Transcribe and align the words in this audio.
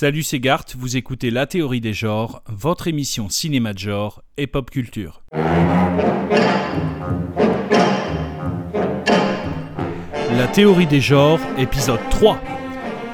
Salut, 0.00 0.22
c'est 0.22 0.38
vous 0.76 0.96
écoutez 0.96 1.28
La 1.28 1.48
théorie 1.48 1.80
des 1.80 1.92
genres, 1.92 2.40
votre 2.46 2.86
émission 2.86 3.28
cinéma 3.28 3.72
de 3.72 3.80
genre 3.80 4.22
et 4.36 4.46
pop 4.46 4.70
culture. 4.70 5.24
La 10.36 10.46
théorie 10.52 10.86
des 10.86 11.00
genres, 11.00 11.40
épisode 11.58 11.98
3. 12.10 12.40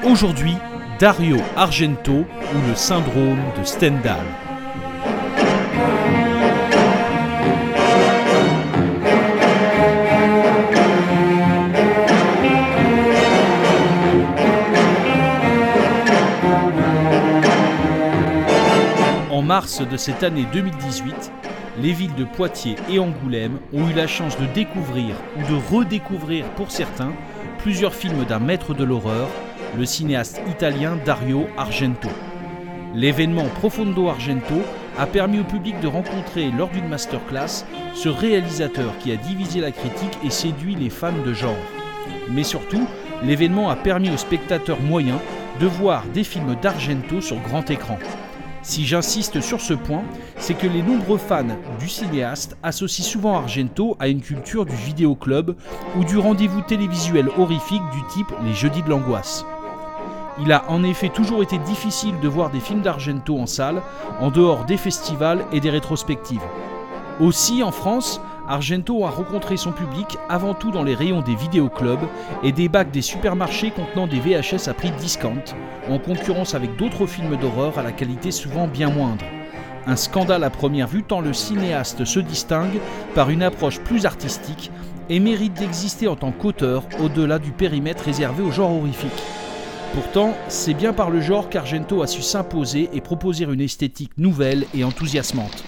Aujourd'hui, 0.03 0.53
Dario 0.99 1.37
Argento 1.55 2.19
ou 2.19 2.67
le 2.69 2.75
syndrome 2.75 3.39
de 3.59 3.63
Stendhal. 3.63 4.44
Mars 19.45 19.83
de 19.87 19.95
cette 19.95 20.23
année 20.23 20.47
2018, 20.51 21.31
les 21.79 21.93
villes 21.93 22.15
de 22.15 22.23
Poitiers 22.23 22.77
et 22.89 22.97
Angoulême 22.97 23.59
ont 23.73 23.87
eu 23.87 23.93
la 23.93 24.07
chance 24.07 24.39
de 24.39 24.47
découvrir 24.47 25.15
ou 25.37 25.41
de 25.47 25.59
redécouvrir 25.71 26.45
pour 26.55 26.71
certains 26.71 27.13
plusieurs 27.59 27.93
films 27.93 28.25
d'un 28.25 28.39
maître 28.39 28.73
de 28.73 28.83
l'horreur, 28.83 29.27
le 29.77 29.85
cinéaste 29.85 30.41
italien 30.49 30.97
Dario 31.05 31.45
Argento. 31.57 32.09
L'événement 32.95 33.45
Profondo 33.59 34.09
Argento 34.09 34.55
a 34.97 35.05
permis 35.05 35.39
au 35.39 35.43
public 35.43 35.79
de 35.79 35.87
rencontrer 35.87 36.49
lors 36.49 36.69
d'une 36.69 36.87
masterclass 36.87 37.65
ce 37.93 38.09
réalisateur 38.09 38.97
qui 38.97 39.11
a 39.11 39.15
divisé 39.15 39.61
la 39.61 39.71
critique 39.71 40.17
et 40.23 40.31
séduit 40.31 40.73
les 40.73 40.89
fans 40.89 41.21
de 41.23 41.33
genre. 41.33 41.53
Mais 42.31 42.43
surtout, 42.43 42.87
l'événement 43.23 43.69
a 43.69 43.75
permis 43.75 44.09
aux 44.09 44.17
spectateurs 44.17 44.81
moyens 44.81 45.19
de 45.59 45.67
voir 45.67 46.03
des 46.15 46.23
films 46.23 46.55
d'Argento 46.63 47.21
sur 47.21 47.39
grand 47.41 47.69
écran. 47.69 47.99
Si 48.65 48.83
j'insiste 48.83 49.41
sur 49.41 49.61
ce 49.61 49.75
point, 49.75 50.03
c'est 50.37 50.55
que 50.55 50.65
les 50.65 50.81
nombreux 50.81 51.19
fans 51.19 51.55
du 51.79 51.87
cinéaste 51.87 52.57
associent 52.63 53.05
souvent 53.05 53.35
Argento 53.37 53.95
à 53.99 54.07
une 54.07 54.21
culture 54.21 54.65
du 54.65 54.75
vidéoclub 54.75 55.55
ou 55.95 56.03
du 56.03 56.17
rendez-vous 56.17 56.61
télévisuel 56.61 57.29
horrifique 57.37 57.83
du 57.93 58.03
type 58.07 58.33
Les 58.43 58.55
Jeudis 58.55 58.81
de 58.81 58.89
l'angoisse. 58.89 59.45
Il 60.41 60.51
a 60.51 60.67
en 60.67 60.83
effet 60.83 61.09
toujours 61.09 61.43
été 61.43 61.59
difficile 61.59 62.19
de 62.21 62.27
voir 62.27 62.49
des 62.49 62.59
films 62.59 62.81
d'Argento 62.81 63.37
en 63.37 63.45
salle, 63.45 63.83
en 64.19 64.31
dehors 64.31 64.65
des 64.65 64.77
festivals 64.77 65.45
et 65.51 65.59
des 65.59 65.69
rétrospectives. 65.69 66.41
Aussi, 67.19 67.61
en 67.61 67.71
France, 67.71 68.19
Argento 68.47 69.05
a 69.05 69.09
rencontré 69.09 69.57
son 69.57 69.71
public 69.71 70.17
avant 70.29 70.53
tout 70.53 70.69
dans 70.69 70.83
les 70.83 70.93
rayons 70.93 71.21
des 71.21 71.33
vidéoclubs 71.33 72.07
et 72.43 72.51
des 72.51 72.69
bacs 72.69 72.91
des 72.91 73.01
supermarchés 73.01 73.71
contenant 73.71 74.05
des 74.05 74.19
VHS 74.19 74.69
à 74.69 74.73
prix 74.75 74.91
discount, 74.91 75.43
en 75.89 75.97
concurrence 75.97 76.53
avec 76.53 76.75
d'autres 76.75 77.07
films 77.07 77.37
d'horreur 77.37 77.79
à 77.79 77.83
la 77.83 77.91
qualité 77.91 78.29
souvent 78.29 78.67
bien 78.67 78.91
moindre. 78.91 79.25
Un 79.87 79.95
scandale 79.95 80.43
à 80.43 80.51
première 80.51 80.87
vue 80.87 81.03
tant 81.03 81.21
le 81.21 81.33
cinéaste 81.33 82.05
se 82.05 82.19
distingue 82.19 82.79
par 83.15 83.31
une 83.31 83.41
approche 83.41 83.79
plus 83.79 84.05
artistique 84.05 84.71
et 85.09 85.19
mérite 85.19 85.53
d'exister 85.53 86.07
en 86.07 86.15
tant 86.15 86.31
qu'auteur 86.31 86.83
au-delà 86.99 87.39
du 87.39 87.51
périmètre 87.51 88.03
réservé 88.03 88.43
au 88.43 88.51
genre 88.51 88.71
horrifique. 88.71 89.23
Pourtant, 89.93 90.33
c'est 90.49 90.73
bien 90.73 90.93
par 90.93 91.09
le 91.09 91.21
genre 91.21 91.49
qu'Argento 91.49 92.03
a 92.03 92.07
su 92.07 92.21
s'imposer 92.21 92.89
et 92.93 93.01
proposer 93.01 93.45
une 93.45 93.61
esthétique 93.61 94.17
nouvelle 94.17 94.65
et 94.75 94.83
enthousiasmante. 94.83 95.63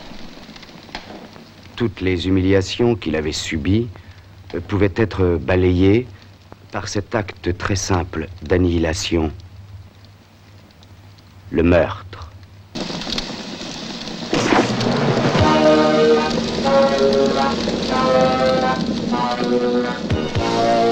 Toutes 1.77 2.01
les 2.01 2.27
humiliations 2.27 2.95
qu'il 2.95 3.15
avait 3.15 3.31
subies 3.31 3.87
euh, 4.55 4.59
pouvaient 4.59 4.93
être 4.95 5.37
balayées 5.39 6.07
par 6.71 6.87
cet 6.87 7.13
acte 7.13 7.55
très 7.55 7.75
simple 7.75 8.27
d'annihilation, 8.41 9.31
le 11.51 11.61
meurtre. 11.61 12.31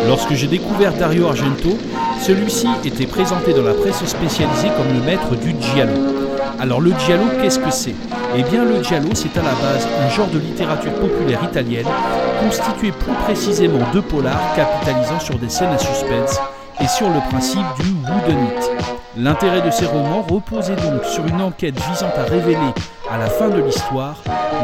Lorsque 0.07 0.33
j'ai 0.33 0.47
découvert 0.47 0.93
Dario 0.93 1.25
Argento, 1.25 1.79
celui-ci 2.21 2.67
était 2.85 3.07
présenté 3.07 3.53
dans 3.53 3.63
la 3.63 3.73
presse 3.73 4.05
spécialisée 4.05 4.69
comme 4.77 4.93
le 4.93 5.03
maître 5.03 5.35
du 5.35 5.55
giallo. 5.59 6.24
Alors 6.59 6.81
le 6.81 6.91
giallo, 7.05 7.23
qu'est-ce 7.41 7.59
que 7.59 7.69
c'est? 7.69 7.95
Eh 8.35 8.43
bien 8.43 8.63
le 8.63 8.81
giallo, 8.81 9.09
c'est 9.13 9.37
à 9.37 9.43
la 9.43 9.51
base 9.51 9.87
un 10.03 10.09
genre 10.09 10.27
de 10.27 10.39
littérature 10.39 10.93
populaire 10.93 11.43
italienne, 11.43 11.85
constitué 12.41 12.91
plus 12.91 13.13
précisément 13.25 13.85
de 13.93 13.99
polars 13.99 14.55
capitalisant 14.55 15.19
sur 15.19 15.37
des 15.37 15.49
scènes 15.49 15.73
à 15.73 15.77
suspense 15.77 16.39
et 16.81 16.87
sur 16.87 17.09
le 17.09 17.19
principe 17.29 17.65
du 17.79 17.91
whodunit. 18.03 18.69
L'intérêt 19.17 19.61
de 19.61 19.71
ces 19.71 19.85
romans 19.85 20.25
reposait 20.29 20.75
donc 20.75 21.03
sur 21.05 21.25
une 21.25 21.41
enquête 21.41 21.75
visant 21.89 22.11
à 22.17 22.23
révéler, 22.23 22.73
à 23.11 23.17
la 23.17 23.27
fin 23.27 23.49
de 23.49 23.61
l'histoire, 23.61 24.15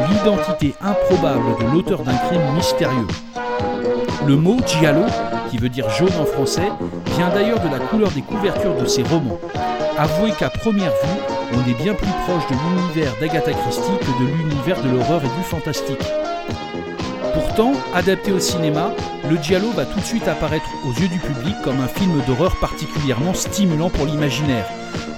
l'identité 0.10 0.76
improbable 0.82 1.58
de 1.60 1.74
l'auteur 1.74 2.04
d'un 2.04 2.16
crime 2.16 2.42
mystérieux. 2.56 3.08
Le 4.28 4.36
mot 4.36 4.58
giallo, 4.66 5.04
qui 5.50 5.58
veut 5.58 5.70
dire 5.70 5.90
jaune 5.90 6.10
en 6.22 6.26
français, 6.26 6.70
vient 7.18 7.30
d'ailleurs 7.30 7.60
de 7.60 7.70
la 7.70 7.80
couleur 7.80 8.10
des 8.12 8.22
couvertures 8.22 8.76
de 8.76 8.86
ces 8.86 9.04
romans. 9.04 9.40
Avouez 9.98 10.32
qu'à 10.32 10.50
première 10.50 10.92
vue, 10.92 11.20
on 11.54 11.70
est 11.70 11.74
bien 11.74 11.94
plus 11.94 12.12
proche 12.26 12.48
de 12.48 12.56
l'univers 12.56 13.14
d'Agatha 13.20 13.52
Christie 13.54 13.98
que 14.00 14.24
de 14.24 14.30
l'univers 14.30 14.82
de 14.82 14.90
l'horreur 14.90 15.22
et 15.24 15.38
du 15.38 15.44
fantastique. 15.44 16.04
Pourtant, 17.34 17.74
adapté 17.94 18.32
au 18.32 18.40
cinéma, 18.40 18.92
le 19.30 19.38
Giallo 19.38 19.70
va 19.72 19.86
tout 19.86 20.00
de 20.00 20.06
suite 20.06 20.28
apparaître 20.28 20.70
aux 20.86 20.94
yeux 20.94 21.08
du 21.08 21.20
public 21.20 21.56
comme 21.64 21.82
un 21.82 21.88
film 21.88 22.22
d'horreur 22.26 22.56
particulièrement 22.60 23.34
stimulant 23.34 23.90
pour 23.90 24.06
l'imaginaire. 24.06 24.66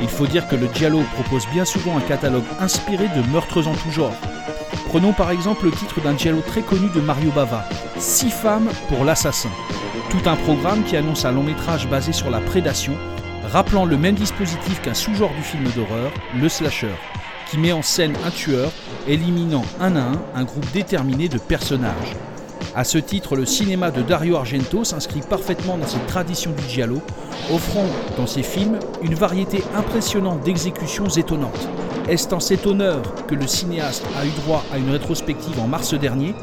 Il 0.02 0.10
faut 0.10 0.28
dire 0.28 0.48
que 0.48 0.56
le 0.56 0.68
Giallo 0.74 1.02
propose 1.14 1.48
bien 1.54 1.66
souvent 1.66 1.98
un 1.98 2.02
catalogue 2.02 2.44
inspiré 2.60 3.08
de 3.08 3.32
meurtres 3.32 3.68
en 3.68 3.74
tout 3.74 3.92
genre. 3.92 4.14
Prenons 4.90 5.14
par 5.14 5.32
exemple 5.32 5.66
le 5.66 5.72
titre 5.72 6.02
d'un 6.02 6.18
Giallo 6.18 6.42
très 6.46 6.62
connu 6.62 6.90
de 6.94 7.00
Mario 7.00 7.32
Bava, 7.32 7.64
Six 7.98 8.32
femmes 8.32 8.70
pour 8.90 9.06
l'assassin. 9.06 9.50
Tout 10.10 10.30
un 10.30 10.36
programme 10.36 10.84
qui 10.84 10.98
annonce 10.98 11.26
un 11.26 11.32
long 11.32 11.44
métrage 11.44 11.88
basé 11.88 12.12
sur 12.12 12.30
la 12.30 12.40
prédation, 12.40 12.94
rappelant 13.52 13.86
le 13.86 13.98
même 13.98 14.16
dispositif 14.16 14.82
qu'un 14.82 14.94
sous-genre 14.94 15.34
du 15.36 15.42
film 15.42 15.64
d'horreur, 15.76 16.12
le 16.40 16.50
slasher, 16.50 16.96
qui 17.50 17.58
met 17.58 17.72
en 17.72 17.82
scène 17.82 18.14
un 18.26 18.32
tueur, 18.32 18.72
éliminant 19.08 19.66
un 19.80 19.96
à 19.96 20.02
un 20.02 20.22
un 20.36 20.44
groupe 20.44 20.72
déterminé 20.72 21.28
de 21.30 21.38
personnages. 21.38 22.16
À 22.76 22.84
ce 22.84 22.98
titre, 22.98 23.36
le 23.36 23.46
cinéma 23.46 23.92
de 23.92 24.02
Dario 24.02 24.36
Argento 24.36 24.84
s'inscrit 24.84 25.22
parfaitement 25.22 25.78
dans 25.78 25.86
cette 25.86 26.08
tradition 26.08 26.52
du 26.52 26.68
giallo, 26.68 27.02
offrant 27.54 27.86
dans 28.18 28.26
ses 28.26 28.42
films 28.42 28.80
une 29.04 29.14
variété 29.14 29.64
impressionnante 29.76 30.42
d'exécutions 30.42 31.08
étonnantes. 31.08 31.68
Est-ce 32.10 32.34
en 32.34 32.40
cet 32.40 32.66
honneur 32.66 33.02
que 33.28 33.36
le 33.36 33.46
cinéaste 33.46 34.06
a 34.20 34.26
eu 34.26 34.32
droit 34.44 34.64
à 34.74 34.80
une 34.80 34.90
rétrospective 34.90 35.60
en 35.60 35.68
mars 35.68 35.94
dernier? 35.94 36.34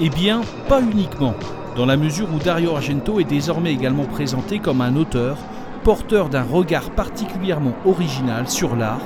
Eh 0.00 0.10
bien, 0.10 0.42
pas 0.68 0.82
uniquement, 0.82 1.34
dans 1.76 1.86
la 1.86 1.96
mesure 1.96 2.28
où 2.34 2.38
Dario 2.38 2.76
Argento 2.76 3.18
est 3.18 3.24
désormais 3.24 3.72
également 3.72 4.04
présenté 4.04 4.58
comme 4.58 4.82
un 4.82 4.96
auteur 4.96 5.38
porteur 5.84 6.30
d'un 6.30 6.42
regard 6.42 6.90
particulièrement 6.90 7.74
original 7.84 8.48
sur 8.48 8.74
l'art, 8.74 9.02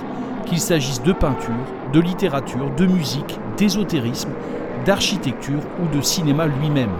qu'il 0.46 0.60
s'agisse 0.60 1.02
de 1.02 1.12
peinture, 1.12 1.52
de 1.92 1.98
littérature, 1.98 2.70
de 2.76 2.86
musique, 2.86 3.38
d'ésotérisme, 3.56 4.30
d'architecture 4.86 5.60
ou 5.82 5.94
de 5.94 6.00
cinéma 6.00 6.46
lui-même. 6.46 6.92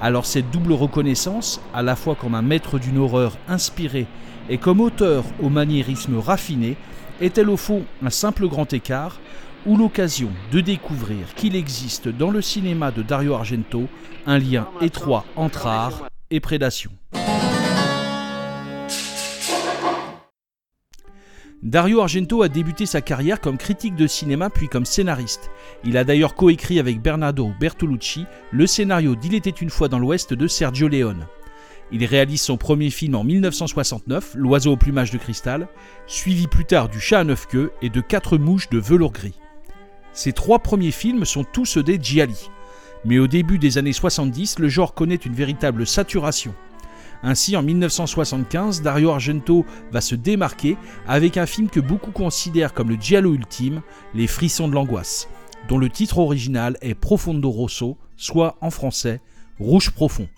Alors 0.00 0.24
cette 0.24 0.50
double 0.52 0.72
reconnaissance, 0.72 1.60
à 1.74 1.82
la 1.82 1.96
fois 1.96 2.14
comme 2.14 2.36
un 2.36 2.42
maître 2.42 2.78
d'une 2.78 2.98
horreur 2.98 3.36
inspirée 3.48 4.06
et 4.48 4.56
comme 4.56 4.80
auteur 4.80 5.24
au 5.42 5.48
maniérisme 5.48 6.18
raffiné, 6.18 6.76
est-elle 7.20 7.50
au 7.50 7.56
fond 7.56 7.82
un 8.04 8.10
simple 8.10 8.46
grand 8.46 8.72
écart 8.72 9.18
ou 9.66 9.76
l'occasion 9.76 10.30
de 10.52 10.60
découvrir 10.60 11.34
qu'il 11.34 11.56
existe 11.56 12.08
dans 12.08 12.30
le 12.30 12.40
cinéma 12.40 12.92
de 12.92 13.02
Dario 13.02 13.34
Argento 13.34 13.88
un 14.26 14.38
lien 14.38 14.68
étroit 14.80 15.24
entre 15.34 15.66
art 15.66 16.04
et 16.30 16.38
prédation? 16.38 16.92
Dario 21.64 22.00
Argento 22.00 22.42
a 22.42 22.48
débuté 22.48 22.86
sa 22.86 23.00
carrière 23.00 23.40
comme 23.40 23.58
critique 23.58 23.96
de 23.96 24.06
cinéma 24.06 24.48
puis 24.48 24.68
comme 24.68 24.84
scénariste. 24.84 25.50
Il 25.84 25.96
a 25.96 26.04
d'ailleurs 26.04 26.36
coécrit 26.36 26.78
avec 26.78 27.02
Bernardo 27.02 27.50
Bertolucci 27.58 28.26
le 28.52 28.66
scénario 28.68 29.16
d'Il 29.16 29.34
était 29.34 29.50
une 29.50 29.70
fois 29.70 29.88
dans 29.88 29.98
l'Ouest 29.98 30.34
de 30.34 30.46
Sergio 30.46 30.86
Leone. 30.86 31.26
Il 31.90 32.04
réalise 32.04 32.42
son 32.42 32.58
premier 32.58 32.90
film 32.90 33.16
en 33.16 33.24
1969, 33.24 34.34
L'oiseau 34.36 34.72
au 34.72 34.76
plumage 34.76 35.10
de 35.10 35.18
cristal, 35.18 35.68
suivi 36.06 36.46
plus 36.46 36.64
tard 36.64 36.88
du 36.88 37.00
chat 37.00 37.20
à 37.20 37.24
neuf 37.24 37.46
queues 37.46 37.72
et 37.82 37.90
de 37.90 38.00
quatre 38.00 38.38
mouches 38.38 38.68
de 38.68 38.78
velours 38.78 39.12
gris. 39.12 39.40
Ces 40.12 40.32
trois 40.32 40.60
premiers 40.60 40.92
films 40.92 41.24
sont 41.24 41.44
tous 41.44 41.78
des 41.78 41.98
gialli. 42.00 42.50
Mais 43.04 43.18
au 43.18 43.26
début 43.26 43.58
des 43.58 43.78
années 43.78 43.92
70, 43.92 44.58
le 44.58 44.68
genre 44.68 44.94
connaît 44.94 45.16
une 45.16 45.34
véritable 45.34 45.86
saturation. 45.86 46.54
Ainsi, 47.22 47.56
en 47.56 47.62
1975, 47.62 48.82
Dario 48.82 49.10
Argento 49.10 49.64
va 49.90 50.00
se 50.00 50.14
démarquer 50.14 50.76
avec 51.06 51.36
un 51.36 51.46
film 51.46 51.68
que 51.68 51.80
beaucoup 51.80 52.12
considèrent 52.12 52.74
comme 52.74 52.90
le 52.90 52.96
giallo 52.96 53.34
ultime, 53.34 53.82
Les 54.14 54.26
frissons 54.26 54.68
de 54.68 54.74
l'angoisse, 54.74 55.28
dont 55.68 55.78
le 55.78 55.90
titre 55.90 56.18
original 56.18 56.76
est 56.80 56.94
Profondo 56.94 57.50
Rosso, 57.50 57.96
soit 58.16 58.56
en 58.60 58.70
français 58.70 59.20
Rouge 59.58 59.90
profond. 59.90 60.28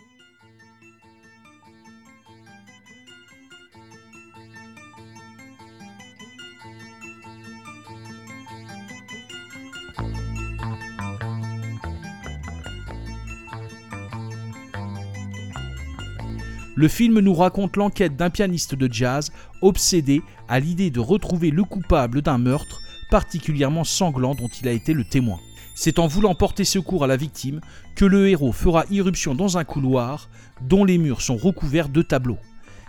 Le 16.80 16.88
film 16.88 17.20
nous 17.20 17.34
raconte 17.34 17.76
l'enquête 17.76 18.16
d'un 18.16 18.30
pianiste 18.30 18.74
de 18.74 18.90
jazz 18.90 19.32
obsédé 19.60 20.22
à 20.48 20.60
l'idée 20.60 20.90
de 20.90 20.98
retrouver 20.98 21.50
le 21.50 21.62
coupable 21.62 22.22
d'un 22.22 22.38
meurtre 22.38 22.80
particulièrement 23.10 23.84
sanglant 23.84 24.34
dont 24.34 24.48
il 24.62 24.66
a 24.66 24.72
été 24.72 24.94
le 24.94 25.04
témoin. 25.04 25.38
C'est 25.74 25.98
en 25.98 26.06
voulant 26.06 26.34
porter 26.34 26.64
secours 26.64 27.04
à 27.04 27.06
la 27.06 27.18
victime 27.18 27.60
que 27.96 28.06
le 28.06 28.30
héros 28.30 28.52
fera 28.52 28.86
irruption 28.90 29.34
dans 29.34 29.58
un 29.58 29.64
couloir 29.64 30.30
dont 30.62 30.86
les 30.86 30.96
murs 30.96 31.20
sont 31.20 31.36
recouverts 31.36 31.90
de 31.90 32.00
tableaux. 32.00 32.38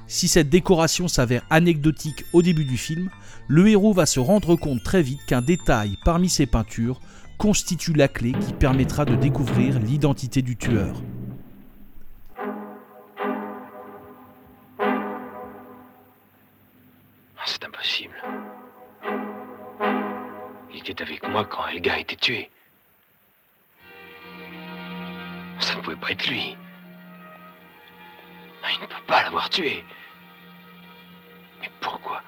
Si 0.07 0.29
cette 0.29 0.49
décoration 0.49 1.09
s'avère 1.09 1.45
anecdotique 1.49 2.23
au 2.31 2.41
début 2.41 2.63
du 2.63 2.77
film, 2.77 3.09
le 3.49 3.67
héros 3.67 3.91
va 3.91 4.05
se 4.05 4.21
rendre 4.21 4.55
compte 4.55 4.83
très 4.83 5.01
vite 5.01 5.25
qu'un 5.27 5.41
détail 5.41 5.97
parmi 6.05 6.29
ces 6.29 6.45
peintures 6.45 7.01
constitue 7.37 7.91
la 7.91 8.07
clé 8.07 8.31
qui 8.31 8.53
permettra 8.53 9.03
de 9.03 9.17
découvrir 9.17 9.79
l'identité 9.79 10.41
du 10.41 10.55
tueur. 10.55 11.01
Avec 20.99 21.25
moi 21.27 21.45
quand 21.45 21.67
Elga 21.67 21.93
a 21.93 21.99
été 21.99 22.15
tuée. 22.15 22.49
Ça 25.59 25.75
ne 25.75 25.81
pouvait 25.81 25.95
pas 25.95 26.11
être 26.11 26.27
lui. 26.27 26.57
Ah, 28.63 28.67
il 28.75 28.81
ne 28.81 28.87
peut 28.87 29.05
pas 29.07 29.23
l'avoir 29.23 29.49
tué. 29.49 29.85
Mais 31.61 31.69
pourquoi? 31.79 32.21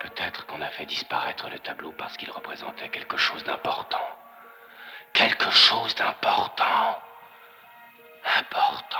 Peut-être 0.00 0.46
qu'on 0.46 0.60
a 0.60 0.68
fait 0.68 0.86
disparaître 0.86 1.48
le 1.50 1.58
tableau 1.58 1.92
parce 1.96 2.16
qu'il 2.16 2.30
représentait 2.30 2.88
quelque 2.88 3.16
chose 3.16 3.44
d'important. 3.44 3.98
Quelque 5.12 5.50
chose 5.50 5.94
d'important. 5.94 6.98
Important. 8.38 8.96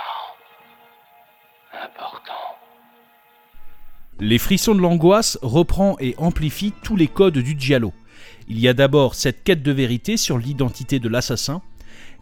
Important. 1.73 2.57
Les 4.19 4.37
frissons 4.37 4.75
de 4.75 4.81
l'angoisse 4.81 5.39
reprend 5.41 5.97
et 5.99 6.15
amplifie 6.17 6.73
tous 6.83 6.95
les 6.95 7.07
codes 7.07 7.39
du 7.39 7.59
giallo. 7.59 7.93
Il 8.47 8.59
y 8.59 8.67
a 8.67 8.73
d'abord 8.73 9.15
cette 9.15 9.43
quête 9.43 9.63
de 9.63 9.71
vérité 9.71 10.17
sur 10.17 10.37
l'identité 10.37 10.99
de 10.99 11.09
l'assassin, 11.09 11.61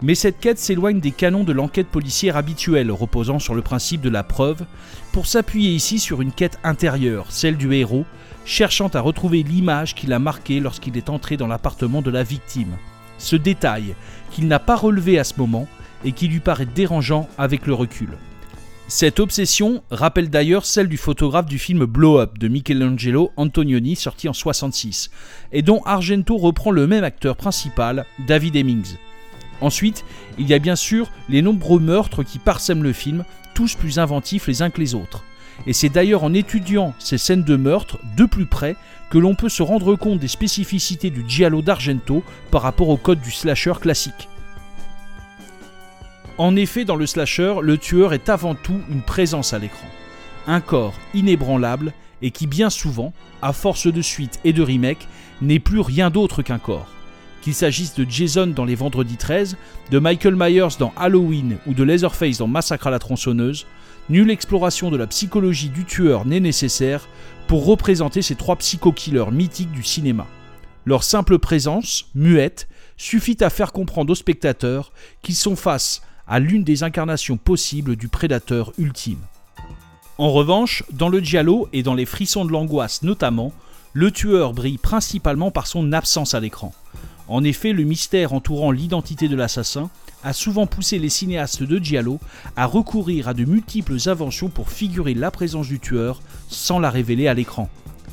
mais 0.02 0.16
cette 0.16 0.40
quête 0.40 0.58
s'éloigne 0.58 1.00
des 1.00 1.12
canons 1.12 1.44
de 1.44 1.54
l'enquête 1.54 1.88
policière 1.88 2.38
habituelle, 2.38 2.92
reposant 2.92 3.40
sur 3.40 3.54
le 3.54 3.62
principe 3.62 4.02
de 4.02 4.10
la 4.10 4.24
preuve, 4.24 4.66
pour 5.12 5.28
s'appuyer 5.28 5.72
ici 5.72 6.00
sur 6.00 6.22
une 6.22 6.32
quête 6.32 6.58
intérieure, 6.64 7.28
celle 7.30 7.58
du 7.58 7.72
héros, 7.74 8.06
cherchant 8.46 8.88
à 8.88 9.00
retrouver 9.00 9.44
l'image 9.44 9.94
qu'il 9.94 10.14
a 10.14 10.20
marquée 10.20 10.60
lorsqu'il 10.60 10.98
est 10.98 11.10
entré 11.10 11.38
dans 11.38 11.48
l'appartement 11.48 12.02
de 12.02 12.10
la 12.10 12.24
victime. 12.24 12.78
Ce 13.20 13.36
détail 13.36 13.96
qu'il 14.32 14.48
n'a 14.48 14.60
pas 14.60 14.76
relevé 14.76 15.20
à 15.20 15.24
ce 15.24 15.36
moment 15.38 15.68
et 16.04 16.12
qui 16.12 16.28
lui 16.28 16.40
paraît 16.40 16.66
dérangeant 16.66 17.30
avec 17.38 17.68
le 17.68 17.76
recul. 17.76 18.10
Cette 18.88 19.22
obsession 19.22 19.84
rappelle 19.90 20.30
d'ailleurs 20.30 20.66
celle 20.66 20.90
du 20.90 20.98
photographe 20.98 21.46
du 21.46 21.60
film 21.60 21.86
Blow 21.86 22.20
Up 22.20 22.38
de 22.38 22.50
Michelangelo 22.50 23.32
Antonioni 23.38 23.96
sorti 23.96 24.28
en 24.28 24.34
66 24.34 25.12
et 25.54 25.62
dont 25.62 25.82
Argento 25.86 26.36
reprend 26.36 26.72
le 26.72 26.88
même 26.88 27.06
acteur 27.06 27.38
principal, 27.38 28.06
David 28.28 28.58
Hemmings. 28.58 28.98
Ensuite, 29.62 30.04
il 30.38 30.48
y 30.48 30.54
a 30.54 30.60
bien 30.60 30.76
sûr 30.76 31.10
les 31.30 31.42
nombreux 31.42 31.80
meurtres 31.80 32.24
qui 32.24 32.40
parsèment 32.40 32.84
le 32.84 32.94
film, 32.94 33.24
tous 33.54 33.76
plus 33.76 34.00
inventifs 34.00 34.48
les 34.48 34.62
uns 34.62 34.70
que 34.70 34.82
les 34.82 34.96
autres. 34.96 35.24
Et 35.68 35.74
c'est 35.74 35.90
d'ailleurs 35.90 36.24
en 36.24 36.34
étudiant 36.34 36.94
ces 36.98 37.18
scènes 37.18 37.44
de 37.44 37.56
meurtre 37.56 38.00
de 38.18 38.26
plus 38.26 38.48
près 38.48 38.76
que 39.12 39.20
l'on 39.20 39.36
peut 39.36 39.50
se 39.50 39.62
rendre 39.62 39.96
compte 39.96 40.20
des 40.20 40.28
spécificités 40.28 41.10
du 41.10 41.24
giallo 41.28 41.62
d'Argento 41.62 42.24
par 42.50 42.64
rapport 42.64 42.90
au 42.90 42.98
code 42.98 43.22
du 43.22 43.32
slasher 43.32 43.74
classique. 43.80 44.30
En 46.38 46.56
effet, 46.56 46.86
dans 46.86 46.96
le 46.96 47.06
slasher, 47.06 47.56
le 47.62 47.78
tueur 47.78 48.14
est 48.14 48.30
avant 48.30 48.56
tout 48.56 48.82
une 48.90 49.04
présence 49.04 49.54
à 49.54 49.60
l'écran. 49.60 49.88
Un 50.48 50.62
corps 50.62 50.96
inébranlable 51.14 51.94
et 52.24 52.32
qui 52.32 52.48
bien 52.48 52.70
souvent, 52.70 53.14
à 53.42 53.54
force 53.54 53.88
de 53.88 54.02
suites 54.02 54.40
et 54.44 54.54
de 54.54 54.64
remakes, 54.64 55.08
n'est 55.42 55.60
plus 55.60 55.82
rien 55.82 56.10
d'autre 56.10 56.42
qu'un 56.42 56.60
corps. 56.60 56.88
Qu'il 57.42 57.56
s'agisse 57.56 57.96
de 57.96 58.06
Jason 58.08 58.48
dans 58.48 58.66
Les 58.66 58.76
Vendredis 58.76 59.18
13, 59.18 59.58
de 59.90 60.00
Michael 60.00 60.36
Myers 60.36 60.78
dans 60.78 60.94
Halloween 60.96 61.58
ou 61.66 61.74
de 61.74 61.84
Leatherface 61.84 62.38
dans 62.38 62.48
Massacre 62.48 62.88
à 62.88 62.92
la 62.92 63.00
tronçonneuse, 63.00 63.66
nulle 64.10 64.30
exploration 64.30 64.92
de 64.92 64.98
la 64.98 65.08
psychologie 65.08 65.70
du 65.70 65.86
tueur 65.86 66.26
n'est 66.26 66.40
nécessaire 66.40 67.08
pour 67.48 67.66
représenter 67.66 68.22
ces 68.22 68.36
trois 68.36 68.58
psycho-killers 68.58 69.32
mythiques 69.32 69.72
du 69.72 69.84
cinéma. 69.84 70.28
Leur 70.86 71.04
simple 71.04 71.40
présence, 71.40 72.06
muette, 72.14 72.68
suffit 72.98 73.38
à 73.44 73.50
faire 73.50 73.72
comprendre 73.72 74.12
aux 74.12 74.16
spectateurs 74.16 74.92
qu'ils 75.24 75.36
sont 75.36 75.56
face 75.56 76.02
à 76.28 76.40
l'une 76.40 76.64
des 76.64 76.84
incarnations 76.84 77.38
possibles 77.38 77.96
du 77.96 78.08
prédateur 78.08 78.72
ultime. 78.78 79.20
En 80.18 80.32
revanche, 80.32 80.84
dans 80.92 81.10
le 81.10 81.20
giallo 81.20 81.68
et 81.74 81.82
dans 81.82 81.96
les 81.96 82.06
frissons 82.06 82.46
de 82.46 82.52
l'angoisse 82.52 83.02
notamment, 83.02 83.52
le 83.94 84.12
tueur 84.12 84.54
brille 84.54 84.78
principalement 84.78 85.50
par 85.50 85.66
son 85.66 85.92
absence 85.92 86.36
à 86.36 86.40
l'écran. 86.40 86.74
En 87.32 87.46
effet, 87.46 87.72
le 87.72 87.86
mystère 87.86 88.34
entourant 88.34 88.72
l'identité 88.72 89.30
de 89.30 89.38
l'assassin 89.38 89.90
a 90.22 90.34
souvent 90.34 90.68
poussé 90.68 91.00
les 91.00 91.08
cinéastes 91.08 91.64
de 91.64 91.82
Giallo 91.82 92.20
à 92.58 92.66
recourir 92.66 93.30
à 93.30 93.34
de 93.34 93.46
multiples 93.46 93.96
inventions 94.08 94.50
pour 94.50 94.70
figurer 94.70 95.14
la 95.14 95.32
présence 95.32 95.70
du 95.70 95.80
tueur 95.80 96.22
sans 96.50 96.78
la 96.78 96.90
révéler 96.90 97.30
à 97.30 97.34
l'écran. 97.34 97.70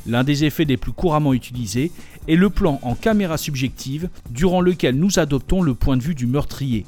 L'un 0.07 0.23
des 0.23 0.45
effets 0.45 0.63
les 0.63 0.77
plus 0.77 0.93
couramment 0.93 1.33
utilisés 1.33 1.91
est 2.29 2.37
le 2.37 2.49
plan 2.49 2.79
en 2.81 2.95
caméra 2.95 3.37
subjective 3.37 4.07
durant 4.29 4.61
lequel 4.61 4.95
nous 4.95 5.19
adoptons 5.19 5.61
le 5.61 5.73
point 5.73 5.97
de 5.97 6.03
vue 6.03 6.15
du 6.15 6.25
meurtrier. 6.25 6.85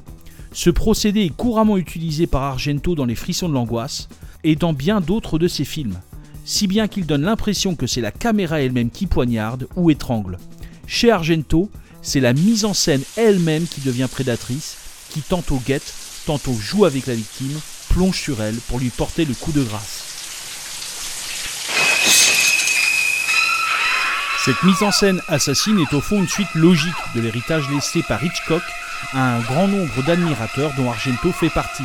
Ce 0.53 0.69
procédé 0.69 1.23
est 1.23 1.35
couramment 1.35 1.75
utilisé 1.75 2.27
par 2.27 2.43
Argento 2.43 2.95
dans 2.95 3.03
Les 3.03 3.15
Frissons 3.15 3.49
de 3.49 3.55
l'angoisse 3.55 4.07
et 4.45 4.55
dans 4.55 4.71
bien 4.71 5.01
d'autres 5.01 5.37
de 5.37 5.49
ses 5.49 5.65
films, 5.65 5.99
si 6.45 6.67
bien 6.67 6.87
qu'il 6.87 7.05
donne 7.05 7.23
l'impression 7.23 7.75
que 7.75 7.87
c'est 7.87 7.99
la 7.99 8.11
caméra 8.13 8.61
elle-même 8.61 8.89
qui 8.89 9.05
poignarde 9.05 9.67
ou 9.75 9.91
étrangle. 9.91 10.37
Chez 10.87 11.11
Argento, 11.11 11.69
c'est 12.01 12.19
la 12.19 12.33
mise 12.33 12.65
en 12.65 12.73
scène 12.73 13.03
elle-même 13.17 13.67
qui 13.67 13.81
devient 13.81 14.07
prédatrice, 14.11 14.77
qui 15.09 15.21
tantôt 15.21 15.61
guette, 15.65 15.93
tantôt 16.25 16.53
joue 16.53 16.85
avec 16.85 17.07
la 17.07 17.13
victime, 17.13 17.59
plonge 17.89 18.19
sur 18.19 18.41
elle 18.41 18.55
pour 18.67 18.79
lui 18.79 18.89
porter 18.89 19.25
le 19.25 19.33
coup 19.33 19.51
de 19.51 19.63
grâce. 19.63 20.05
Cette 24.43 24.63
mise 24.63 24.81
en 24.81 24.91
scène 24.91 25.21
assassine 25.27 25.79
est 25.79 25.93
au 25.93 26.01
fond 26.01 26.17
une 26.17 26.27
suite 26.27 26.53
logique 26.55 26.93
de 27.13 27.21
l'héritage 27.21 27.69
laissé 27.69 28.01
par 28.01 28.23
Hitchcock 28.23 28.63
à 29.13 29.35
un 29.35 29.39
grand 29.41 29.67
nombre 29.67 30.03
d'admirateurs 30.03 30.73
dont 30.77 30.89
Argento 30.89 31.31
fait 31.31 31.49
partie. 31.49 31.83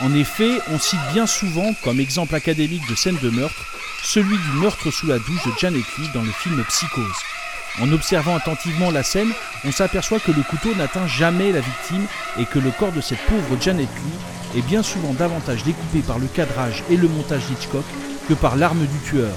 En 0.00 0.12
effet, 0.14 0.60
on 0.70 0.78
cite 0.78 1.00
bien 1.12 1.26
souvent 1.26 1.74
comme 1.84 2.00
exemple 2.00 2.34
académique 2.34 2.88
de 2.88 2.94
scène 2.96 3.18
de 3.22 3.30
meurtre 3.30 3.64
celui 4.02 4.38
du 4.38 4.50
meurtre 4.60 4.90
sous 4.90 5.06
la 5.06 5.18
douche 5.18 5.44
de 5.44 5.52
Janet 5.58 5.84
Lee 5.98 6.08
dans 6.14 6.22
le 6.22 6.30
film 6.30 6.62
Psychose. 6.64 7.04
En 7.80 7.92
observant 7.92 8.36
attentivement 8.36 8.90
la 8.90 9.04
scène, 9.04 9.30
on 9.64 9.70
s'aperçoit 9.70 10.18
que 10.18 10.32
le 10.32 10.42
couteau 10.42 10.74
n'atteint 10.74 11.06
jamais 11.06 11.52
la 11.52 11.60
victime 11.60 12.06
et 12.38 12.44
que 12.44 12.58
le 12.58 12.70
corps 12.70 12.92
de 12.92 13.00
cette 13.00 13.24
pauvre 13.26 13.56
Janet 13.60 13.88
Lee 13.88 14.58
est 14.58 14.66
bien 14.66 14.82
souvent 14.82 15.12
davantage 15.12 15.62
découpé 15.62 16.00
par 16.00 16.18
le 16.18 16.26
cadrage 16.26 16.82
et 16.90 16.96
le 16.96 17.06
montage 17.06 17.44
d'Hitchcock 17.46 17.84
que 18.28 18.34
par 18.34 18.56
l'arme 18.56 18.84
du 18.86 18.98
tueur. 19.08 19.32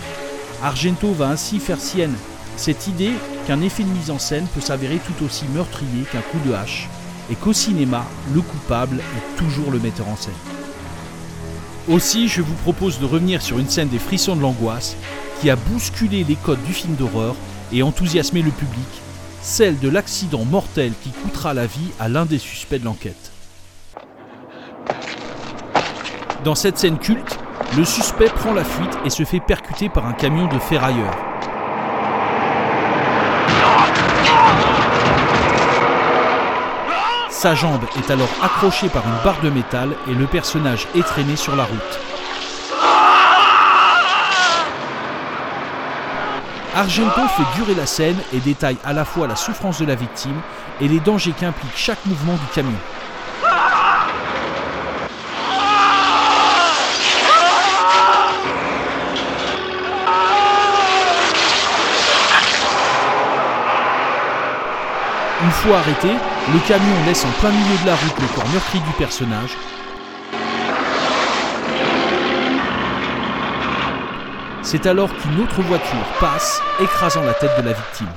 Argento 0.63 1.11
va 1.13 1.27
ainsi 1.27 1.59
faire 1.59 1.79
sienne 1.79 2.15
cette 2.57 2.87
idée 2.87 3.11
qu'un 3.47 3.61
effet 3.61 3.83
de 3.83 3.89
mise 3.89 4.11
en 4.11 4.19
scène 4.19 4.47
peut 4.53 4.61
s'avérer 4.61 4.99
tout 4.99 5.25
aussi 5.25 5.45
meurtrier 5.53 6.03
qu'un 6.11 6.21
coup 6.21 6.39
de 6.45 6.53
hache, 6.53 6.89
et 7.31 7.35
qu'au 7.35 7.53
cinéma, 7.53 8.05
le 8.33 8.41
coupable 8.41 8.97
est 8.97 9.35
toujours 9.37 9.71
le 9.71 9.79
metteur 9.79 10.07
en 10.07 10.15
scène. 10.15 10.33
Aussi, 11.87 12.27
je 12.27 12.41
vous 12.41 12.53
propose 12.55 12.99
de 12.99 13.05
revenir 13.05 13.41
sur 13.41 13.57
une 13.57 13.69
scène 13.69 13.87
des 13.87 13.99
frissons 13.99 14.35
de 14.35 14.41
l'angoisse 14.41 14.95
qui 15.39 15.49
a 15.49 15.55
bousculé 15.55 16.23
les 16.23 16.35
codes 16.35 16.63
du 16.63 16.73
film 16.73 16.95
d'horreur 16.95 17.35
et 17.73 17.83
enthousiasmé 17.83 18.41
le 18.41 18.51
public, 18.51 18.87
celle 19.41 19.79
de 19.79 19.89
l'accident 19.89 20.45
mortel 20.45 20.93
qui 21.03 21.09
coûtera 21.09 21.53
la 21.53 21.65
vie 21.65 21.91
à 21.99 22.09
l'un 22.09 22.25
des 22.25 22.37
suspects 22.37 22.79
de 22.79 22.85
l'enquête. 22.85 23.31
Dans 26.43 26.55
cette 26.55 26.77
scène 26.77 26.97
culte, 26.97 27.37
le 27.77 27.85
suspect 27.85 28.29
prend 28.29 28.53
la 28.53 28.63
fuite 28.63 28.97
et 29.05 29.09
se 29.09 29.23
fait 29.23 29.39
percuter 29.39 29.89
par 29.89 30.05
un 30.05 30.13
camion 30.13 30.47
de 30.47 30.59
ferrailleurs. 30.59 31.15
Sa 37.29 37.55
jambe 37.55 37.81
est 37.97 38.11
alors 38.11 38.29
accrochée 38.43 38.89
par 38.89 39.03
une 39.07 39.23
barre 39.23 39.41
de 39.41 39.49
métal 39.49 39.89
et 40.07 40.13
le 40.13 40.27
personnage 40.27 40.87
est 40.95 41.01
traîné 41.01 41.35
sur 41.35 41.55
la 41.55 41.63
route. 41.63 41.99
Argento 46.73 47.19
fait 47.27 47.59
durer 47.59 47.75
la 47.75 47.85
scène 47.85 48.15
et 48.33 48.39
détaille 48.39 48.77
à 48.85 48.93
la 48.93 49.03
fois 49.03 49.27
la 49.27 49.35
souffrance 49.35 49.81
de 49.81 49.85
la 49.85 49.95
victime 49.95 50.39
et 50.79 50.87
les 50.87 51.01
dangers 51.01 51.33
qu'implique 51.37 51.75
chaque 51.75 52.05
mouvement 52.05 52.33
du 52.33 52.45
camion. 52.55 52.71
Une 65.43 65.51
fois 65.51 65.79
arrêté, 65.79 66.09
le 66.53 66.59
camion 66.67 67.05
laisse 67.05 67.25
en 67.25 67.31
plein 67.41 67.49
milieu 67.49 67.77
de 67.81 67.87
la 67.87 67.95
route 67.95 68.19
le 68.21 68.27
corps 68.27 68.47
meurtri 68.53 68.79
du 68.79 68.91
personnage. 68.97 69.57
C'est 74.63 74.85
alors 74.85 75.09
qu'une 75.17 75.39
autre 75.39 75.61
voiture 75.63 76.05
passe, 76.19 76.61
écrasant 76.79 77.23
la 77.23 77.33
tête 77.33 77.51
de 77.57 77.63
la 77.63 77.73
victime. 77.73 78.07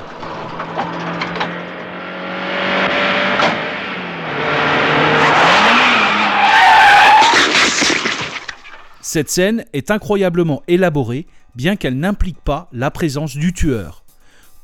Cette 9.00 9.30
scène 9.30 9.64
est 9.72 9.90
incroyablement 9.90 10.62
élaborée, 10.68 11.26
bien 11.54 11.76
qu'elle 11.76 11.98
n'implique 11.98 12.40
pas 12.40 12.68
la 12.72 12.90
présence 12.90 13.36
du 13.36 13.54
tueur. 13.54 14.04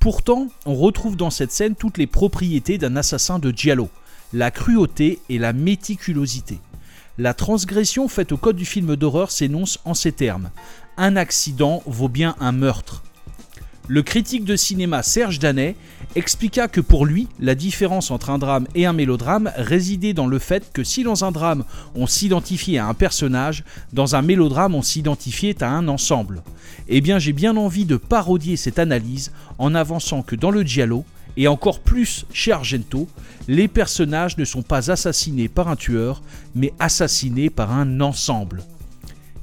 Pourtant, 0.01 0.49
on 0.67 0.75
retrouve 0.75 1.17
dans 1.17 1.31
cette 1.31 1.53
scène 1.53 1.77
toutes 1.77 1.99
les 1.99 2.07
propriétés 2.07 2.77
d'un 2.77 2.97
assassin 2.97 3.39
de 3.39 3.53
Giallo, 3.57 3.89
la 4.35 4.51
cruauté 4.51 5.19
et 5.31 5.39
la 5.39 5.55
méticulosité. 5.55 6.59
La 7.17 7.35
transgression 7.35 8.09
faite 8.09 8.33
au 8.33 8.37
code 8.37 8.57
du 8.57 8.65
film 8.65 8.97
d'horreur 8.97 9.31
s'énonce 9.31 9.79
en 9.85 9.95
ces 9.95 10.13
termes. 10.13 10.51
Un 11.03 11.17
accident 11.17 11.83
vaut 11.87 12.11
bien 12.11 12.37
un 12.41 12.53
meurtre. 12.53 13.03
Le 13.89 14.03
critique 14.03 14.45
de 14.45 14.55
cinéma 14.55 15.03
Serge 15.03 15.39
Danet 15.39 15.75
expliqua 16.15 16.69
que 16.69 16.83
pour 16.83 17.07
lui, 17.07 17.27
la 17.41 17.55
différence 17.55 18.11
entre 18.11 18.29
un 18.29 18.37
drame 18.37 18.67
et 18.75 18.85
un 18.85 18.93
mélodrame 18.93 19.51
résidait 19.57 20.13
dans 20.13 20.27
le 20.27 20.39
fait 20.39 20.71
que 20.75 20.85
si 20.85 21.03
dans 21.03 21.25
un 21.25 21.33
drame 21.33 21.65
on 21.95 22.07
s'identifiait 22.07 22.77
à 22.77 22.87
un 22.87 22.93
personnage, 22.93 23.65
dans 23.95 24.15
un 24.15 24.21
mélodrame 24.21 24.75
on 24.75 24.83
s'identifiait 24.83 25.63
à 25.63 25.71
un 25.71 25.89
ensemble. 25.89 26.43
Eh 26.87 27.01
bien 27.01 27.19
j'ai 27.19 27.33
bien 27.33 27.57
envie 27.57 27.87
de 27.87 27.97
parodier 27.97 28.59
cette 28.59 28.79
analyse 28.79 29.33
en 29.57 29.75
avançant 29.75 30.21
que 30.21 30.37
dans 30.37 30.51
le 30.51 30.65
Giallo, 30.65 31.07
et 31.39 31.49
encore 31.49 31.81
plus 31.81 32.27
chez 32.31 32.53
Argento, 32.53 33.09
les 33.49 33.69
personnages 33.69 34.37
ne 34.37 34.45
sont 34.45 34.61
pas 34.61 34.91
assassinés 34.91 35.49
par 35.49 35.69
un 35.69 35.77
tueur, 35.77 36.21
mais 36.55 36.75
assassinés 36.79 37.49
par 37.49 37.73
un 37.73 38.03
ensemble 38.03 38.65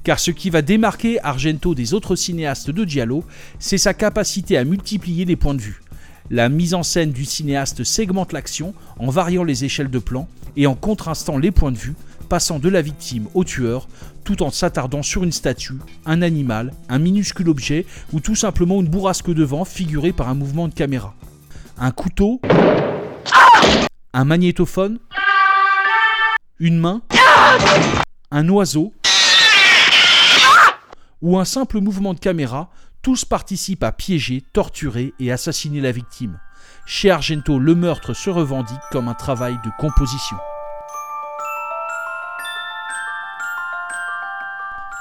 car 0.08 0.22
ce 0.22 0.32
qui 0.32 0.50
va 0.50 0.62
démarquer 0.62 1.20
Argento 1.22 1.76
des 1.76 1.94
autres 1.94 2.16
cinéastes 2.16 2.72
de 2.72 2.86
Giallo, 2.86 3.26
c'est 3.60 3.78
sa 3.78 3.94
capacité 3.94 4.58
à 4.58 4.64
multiplier 4.64 5.26
les 5.26 5.36
points 5.36 5.54
de 5.54 5.60
vue. 5.60 5.82
La 6.32 6.48
mise 6.48 6.74
en 6.74 6.82
scène 6.82 7.12
du 7.12 7.26
cinéaste 7.26 7.84
segmente 7.84 8.32
l'action 8.32 8.74
en 9.00 9.10
variant 9.10 9.44
les 9.44 9.66
échelles 9.66 9.90
de 9.90 10.00
plan 10.00 10.30
et 10.56 10.66
en 10.66 10.76
contrastant 10.76 11.38
les 11.38 11.52
points 11.52 11.74
de 11.74 11.78
vue, 11.78 11.94
passant 12.30 12.58
de 12.58 12.70
la 12.70 12.82
victime 12.82 13.28
au 13.34 13.44
tueur, 13.44 13.90
tout 14.24 14.44
en 14.44 14.50
s'attardant 14.50 15.04
sur 15.04 15.26
une 15.26 15.34
statue, 15.34 15.74
un 16.06 16.22
animal, 16.22 16.72
un 16.88 17.00
minuscule 17.00 17.50
objet 17.50 17.86
ou 18.14 18.22
tout 18.22 18.36
simplement 18.36 18.80
une 18.80 18.88
bourrasque 18.88 19.34
de 19.34 19.44
vent 19.44 19.66
figurée 19.66 20.14
par 20.14 20.30
un 20.30 20.36
mouvement 20.36 20.70
de 20.70 20.74
caméra. 20.74 21.16
Un 21.78 21.92
couteau, 21.92 22.40
un 24.14 24.24
magnétophone, 24.24 25.00
une 26.60 26.78
main, 26.80 27.02
un 28.32 28.48
oiseau, 28.48 28.94
ou 31.22 31.38
un 31.38 31.46
simple 31.46 31.80
mouvement 31.80 32.14
de 32.14 32.20
caméra, 32.20 32.70
tous 33.02 33.26
participent 33.26 33.84
à 33.84 33.92
piéger, 33.92 34.44
torturer 34.54 35.14
et 35.20 35.32
assassiner 35.32 35.82
la 35.82 35.92
victime. 35.92 36.40
Chez 36.86 37.12
Argento, 37.12 37.60
le 37.60 37.76
meurtre 37.76 38.14
se 38.14 38.30
revendique 38.30 38.78
comme 38.92 39.08
un 39.08 39.14
travail 39.14 39.58
de 39.64 39.72
composition. 39.80 40.38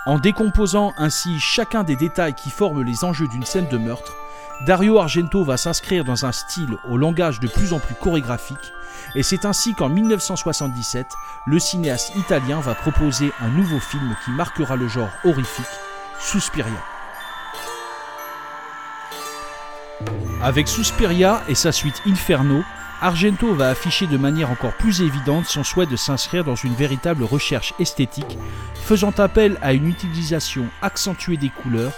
En 0.07 0.21
décomposant 0.21 0.93
ainsi 0.99 1.41
chacun 1.41 1.83
des 1.83 1.97
détails 1.97 2.35
qui 2.35 2.51
forment 2.51 2.83
les 2.83 3.03
enjeux 3.03 3.27
d'une 3.27 3.45
scène 3.45 3.69
de 3.69 3.77
meurtre, 3.77 4.15
Dario 4.65 4.99
Argento 4.99 5.45
va 5.45 5.57
s'inscrire 5.57 6.05
dans 6.05 6.25
un 6.25 6.33
style 6.33 6.79
au 6.89 6.97
langage 6.97 7.41
de 7.41 7.49
plus 7.49 7.73
en 7.73 7.81
plus 7.81 7.95
chorégraphique, 7.97 8.73
et 9.15 9.23
c'est 9.23 9.45
ainsi 9.45 9.75
qu'en 9.75 9.89
1977, 9.89 11.07
le 11.47 11.59
cinéaste 11.59 12.15
italien 12.17 12.61
va 12.61 12.75
proposer 12.75 13.33
un 13.41 13.49
nouveau 13.49 13.81
film 13.81 14.17
qui 14.25 14.31
marquera 14.31 14.77
le 14.77 14.89
genre 14.89 15.11
horrifique, 15.25 15.67
Suspiria. 16.19 16.83
Avec 20.43 20.67
Suspiria 20.67 21.43
et 21.49 21.55
sa 21.55 21.73
suite 21.73 22.03
Inferno, 22.07 22.63
Argento 23.03 23.55
va 23.55 23.69
afficher 23.69 24.07
de 24.07 24.17
manière 24.17 24.51
encore 24.51 24.73
plus 24.73 25.03
évidente 25.03 25.45
son 25.45 25.63
souhait 25.63 25.87
de 25.87 25.97
s'inscrire 25.97 26.45
dans 26.45 26.55
une 26.55 26.75
véritable 26.75 27.23
recherche 27.23 27.75
esthétique, 27.79 28.39
faisant 28.75 29.13
appel 29.19 29.59
à 29.61 29.75
une 29.75 29.89
utilisation 29.89 30.67
accentuée 30.81 31.37
des 31.37 31.51
couleurs 31.51 31.93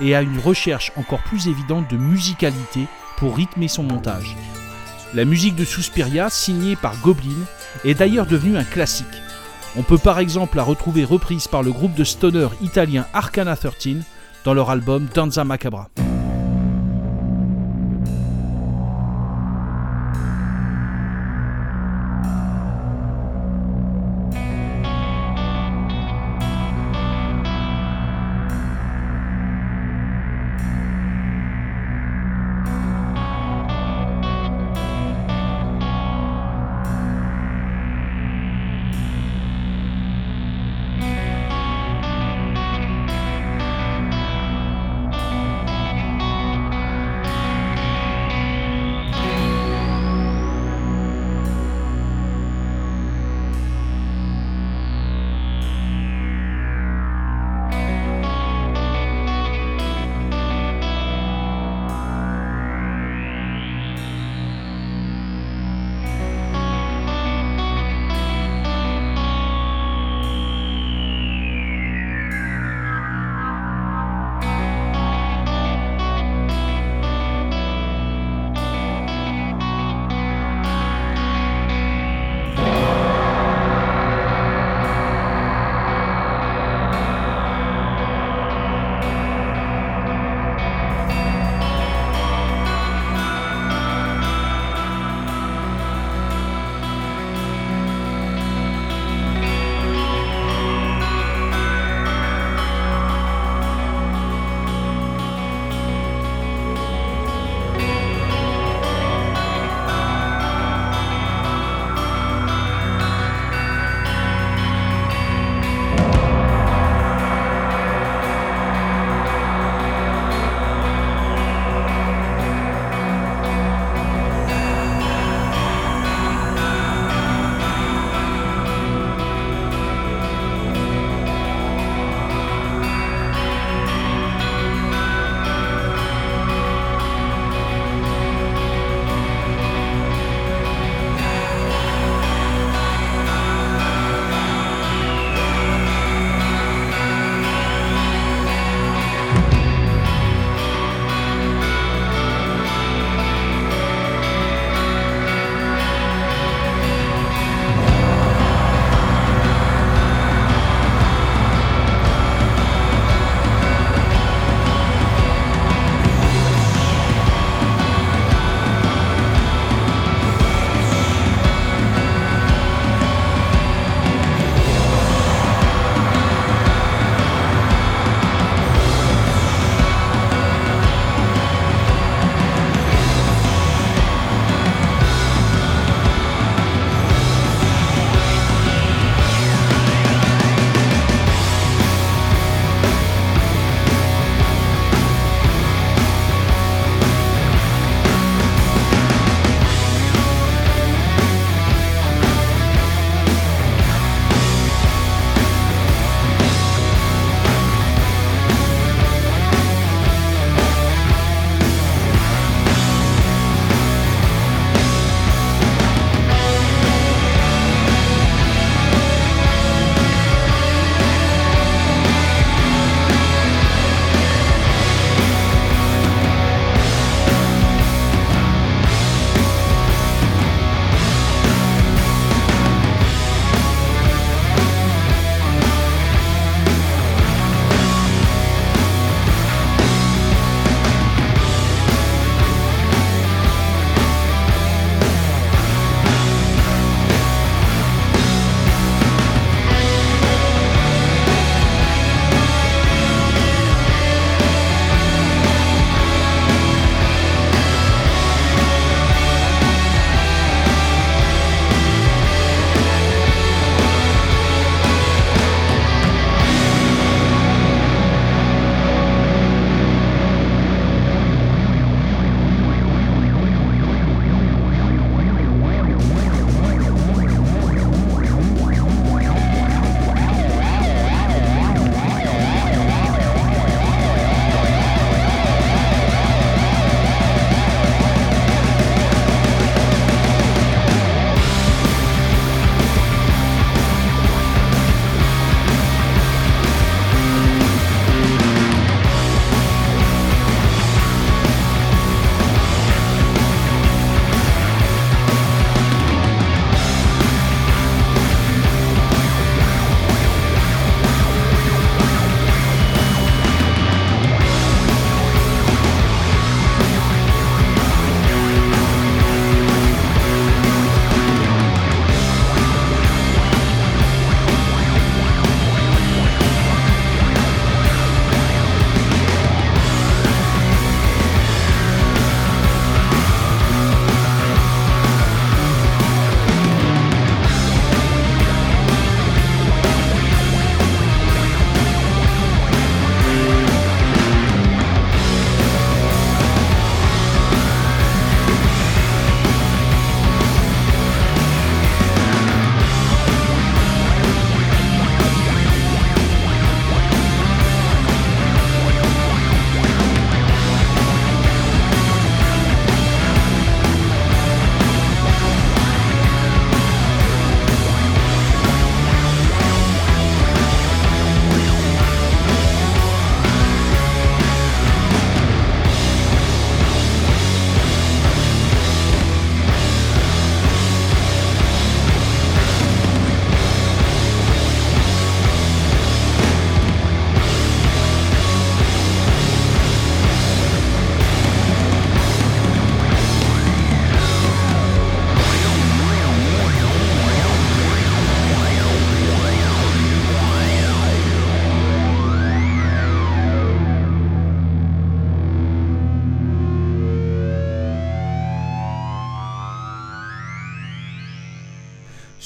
et 0.00 0.14
à 0.14 0.22
une 0.22 0.38
recherche 0.38 0.92
encore 0.96 1.22
plus 1.22 1.48
évidente 1.48 1.90
de 1.90 1.96
musicalité 1.96 2.86
pour 3.16 3.36
rythmer 3.36 3.68
son 3.68 3.82
montage. 3.82 4.36
La 5.14 5.24
musique 5.24 5.56
de 5.56 5.64
Suspiria, 5.64 6.30
signée 6.30 6.76
par 6.76 6.96
Goblin, 7.00 7.44
est 7.84 7.94
d'ailleurs 7.94 8.26
devenue 8.26 8.56
un 8.56 8.64
classique. 8.64 9.06
On 9.76 9.82
peut 9.82 9.98
par 9.98 10.20
exemple 10.20 10.56
la 10.56 10.62
retrouver 10.62 11.04
reprise 11.04 11.48
par 11.48 11.62
le 11.62 11.72
groupe 11.72 11.94
de 11.94 12.04
stoner 12.04 12.48
italien 12.62 13.06
Arcana 13.12 13.56
13 13.56 13.96
dans 14.44 14.54
leur 14.54 14.70
album 14.70 15.08
Danza 15.12 15.42
Macabra. 15.42 15.88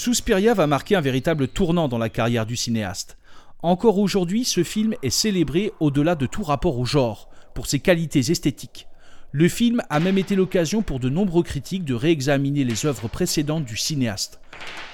Suspiria 0.08 0.54
va 0.54 0.66
marquer 0.66 0.96
un 0.96 1.02
véritable 1.02 1.48
tournant 1.48 1.86
dans 1.86 1.98
la 1.98 2.08
carrière 2.08 2.46
du 2.46 2.56
cinéaste. 2.56 3.18
Encore 3.62 3.98
aujourd'hui, 3.98 4.46
ce 4.46 4.64
film 4.64 4.94
est 5.02 5.10
célébré 5.10 5.70
au-delà 5.80 6.14
de 6.14 6.24
tout 6.24 6.42
rapport 6.42 6.78
au 6.78 6.86
genre, 6.86 7.28
pour 7.54 7.66
ses 7.66 7.78
qualités 7.78 8.30
esthétiques. 8.30 8.88
Le 9.32 9.50
film 9.50 9.82
a 9.90 10.00
même 10.00 10.16
été 10.16 10.34
l'occasion 10.34 10.80
pour 10.80 10.98
de 10.98 11.10
nombreux 11.10 11.42
critiques 11.42 11.84
de 11.84 11.92
réexaminer 11.92 12.64
les 12.64 12.86
œuvres 12.86 13.08
précédentes 13.08 13.66
du 13.66 13.76
cinéaste. 13.76 14.40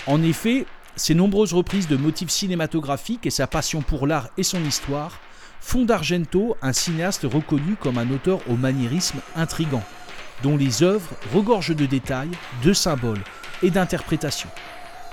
En 0.09 0.20
effet, 0.20 0.66
ses 0.96 1.14
nombreuses 1.14 1.53
reprises 1.53 1.87
de 1.87 1.96
motifs 1.96 2.31
cinématographiques 2.31 3.24
et 3.24 3.31
sa 3.31 3.46
passion 3.46 3.83
pour 3.83 4.09
l'art 4.09 4.31
et 4.37 4.42
son 4.42 4.64
histoire 4.64 5.20
font 5.61 5.85
d'Argento 5.85 6.57
un 6.61 6.72
cinéaste 6.72 7.22
reconnu 7.22 7.77
comme 7.79 7.98
un 7.98 8.11
auteur 8.11 8.40
au 8.50 8.57
maniérisme 8.57 9.20
intrigant, 9.37 9.85
dont 10.42 10.57
les 10.57 10.83
œuvres 10.83 11.14
regorgent 11.33 11.77
de 11.77 11.87
détails, 11.87 12.33
de 12.64 12.72
symboles 12.72 13.22
et 13.62 13.70
d'interprétations 13.70 14.50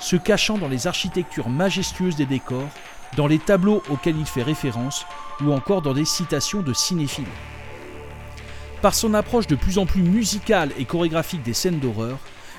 se 0.01 0.15
cachant 0.15 0.57
dans 0.57 0.67
les 0.67 0.87
architectures 0.87 1.49
majestueuses 1.49 2.15
des 2.15 2.25
décors, 2.25 2.69
dans 3.15 3.27
les 3.27 3.39
tableaux 3.39 3.83
auxquels 3.89 4.17
il 4.17 4.25
fait 4.25 4.43
référence 4.43 5.05
ou 5.41 5.51
encore 5.53 5.81
dans 5.81 5.93
des 5.93 6.05
citations 6.05 6.61
de 6.61 6.73
cinéphiles. 6.73 7.25
Par 8.81 8.95
son 8.95 9.13
approche 9.13 9.47
de 9.47 9.55
plus 9.55 9.77
en 9.77 9.85
plus 9.85 10.01
musicale 10.01 10.71
et 10.77 10.85
chorégraphique 10.85 11.43
des 11.43 11.53
scènes 11.53 11.79
d'horreur, 11.79 12.17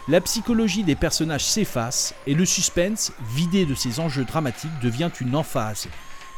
la 0.09 0.21
psychologie 0.21 0.85
des 0.85 0.95
personnages 0.95 1.45
s'efface 1.45 2.15
et 2.27 2.35
le 2.35 2.45
suspense, 2.45 3.13
vidé 3.35 3.67
de 3.67 3.75
ses 3.75 3.99
enjeux 3.99 4.25
dramatiques, 4.25 4.79
devient 4.81 5.11
une 5.21 5.35
emphase 5.35 5.89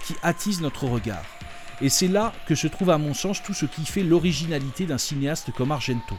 qui 0.07 0.15
attise 0.23 0.61
notre 0.61 0.87
regard. 0.87 1.25
Et 1.81 1.89
c'est 1.89 2.09
là 2.09 2.33
que 2.47 2.55
se 2.55 2.67
trouve 2.67 2.91
à 2.91 2.99
mon 2.99 3.15
sens 3.15 3.43
tout 3.43 3.55
ce 3.55 3.67
qui 3.67 3.85
fait 3.85 4.03
l'originalité 4.03 4.87
d'un 4.87 4.99
cinéaste 4.99 5.51
comme 5.53 5.73
Argento. 5.73 6.17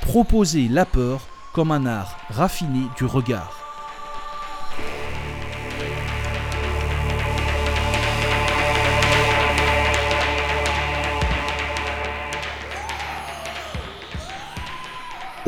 Proposer 0.00 0.68
la 0.68 0.84
peur 0.84 1.28
comme 1.54 1.72
un 1.72 1.86
art 1.86 2.18
raffiné 2.30 2.86
du 2.96 3.04
regard. 3.04 3.67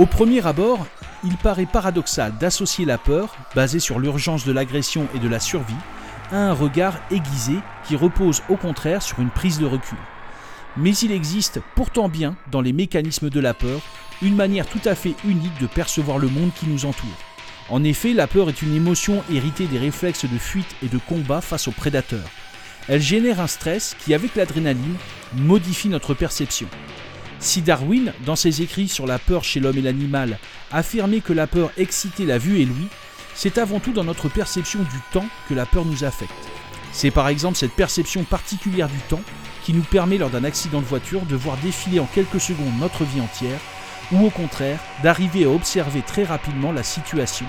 Au 0.00 0.06
premier 0.06 0.46
abord, 0.46 0.86
il 1.24 1.36
paraît 1.36 1.66
paradoxal 1.66 2.32
d'associer 2.38 2.86
la 2.86 2.96
peur, 2.96 3.36
basée 3.54 3.80
sur 3.80 3.98
l'urgence 3.98 4.46
de 4.46 4.52
l'agression 4.52 5.06
et 5.14 5.18
de 5.18 5.28
la 5.28 5.40
survie, 5.40 5.74
à 6.32 6.38
un 6.38 6.54
regard 6.54 6.94
aiguisé 7.10 7.56
qui 7.86 7.96
repose 7.96 8.40
au 8.48 8.56
contraire 8.56 9.02
sur 9.02 9.20
une 9.20 9.28
prise 9.28 9.58
de 9.58 9.66
recul. 9.66 9.98
Mais 10.78 10.96
il 10.96 11.12
existe 11.12 11.60
pourtant 11.74 12.08
bien, 12.08 12.34
dans 12.50 12.62
les 12.62 12.72
mécanismes 12.72 13.28
de 13.28 13.40
la 13.40 13.52
peur, 13.52 13.82
une 14.22 14.36
manière 14.36 14.66
tout 14.66 14.80
à 14.86 14.94
fait 14.94 15.16
unique 15.26 15.60
de 15.60 15.66
percevoir 15.66 16.16
le 16.16 16.28
monde 16.28 16.52
qui 16.54 16.66
nous 16.66 16.86
entoure. 16.86 17.10
En 17.68 17.84
effet, 17.84 18.14
la 18.14 18.26
peur 18.26 18.48
est 18.48 18.62
une 18.62 18.74
émotion 18.74 19.22
héritée 19.30 19.66
des 19.66 19.78
réflexes 19.78 20.24
de 20.24 20.38
fuite 20.38 20.76
et 20.82 20.88
de 20.88 20.96
combat 20.96 21.42
face 21.42 21.68
aux 21.68 21.72
prédateurs. 21.72 22.30
Elle 22.88 23.02
génère 23.02 23.38
un 23.38 23.46
stress 23.46 23.94
qui, 24.02 24.14
avec 24.14 24.34
l'adrénaline, 24.34 24.96
modifie 25.34 25.90
notre 25.90 26.14
perception. 26.14 26.68
Si 27.40 27.62
Darwin, 27.62 28.12
dans 28.26 28.36
ses 28.36 28.60
écrits 28.60 28.88
sur 28.88 29.06
la 29.06 29.18
peur 29.18 29.44
chez 29.44 29.60
l'homme 29.60 29.78
et 29.78 29.82
l'animal, 29.82 30.38
affirmait 30.70 31.20
que 31.20 31.32
la 31.32 31.46
peur 31.46 31.70
excitait 31.78 32.26
la 32.26 32.36
vue 32.36 32.60
et 32.60 32.66
l'ouïe, 32.66 32.88
c'est 33.34 33.56
avant 33.56 33.80
tout 33.80 33.92
dans 33.92 34.04
notre 34.04 34.28
perception 34.28 34.80
du 34.80 35.00
temps 35.10 35.24
que 35.48 35.54
la 35.54 35.64
peur 35.64 35.86
nous 35.86 36.04
affecte. 36.04 36.32
C'est 36.92 37.10
par 37.10 37.28
exemple 37.28 37.56
cette 37.56 37.72
perception 37.72 38.24
particulière 38.24 38.88
du 38.88 38.98
temps 39.08 39.22
qui 39.64 39.72
nous 39.72 39.82
permet 39.82 40.18
lors 40.18 40.28
d'un 40.28 40.44
accident 40.44 40.80
de 40.80 40.86
voiture 40.86 41.22
de 41.22 41.36
voir 41.36 41.56
défiler 41.58 41.98
en 41.98 42.06
quelques 42.06 42.40
secondes 42.40 42.78
notre 42.78 43.04
vie 43.04 43.22
entière, 43.22 43.58
ou 44.12 44.26
au 44.26 44.30
contraire 44.30 44.80
d'arriver 45.02 45.44
à 45.44 45.50
observer 45.50 46.02
très 46.02 46.24
rapidement 46.24 46.72
la 46.72 46.82
situation 46.82 47.46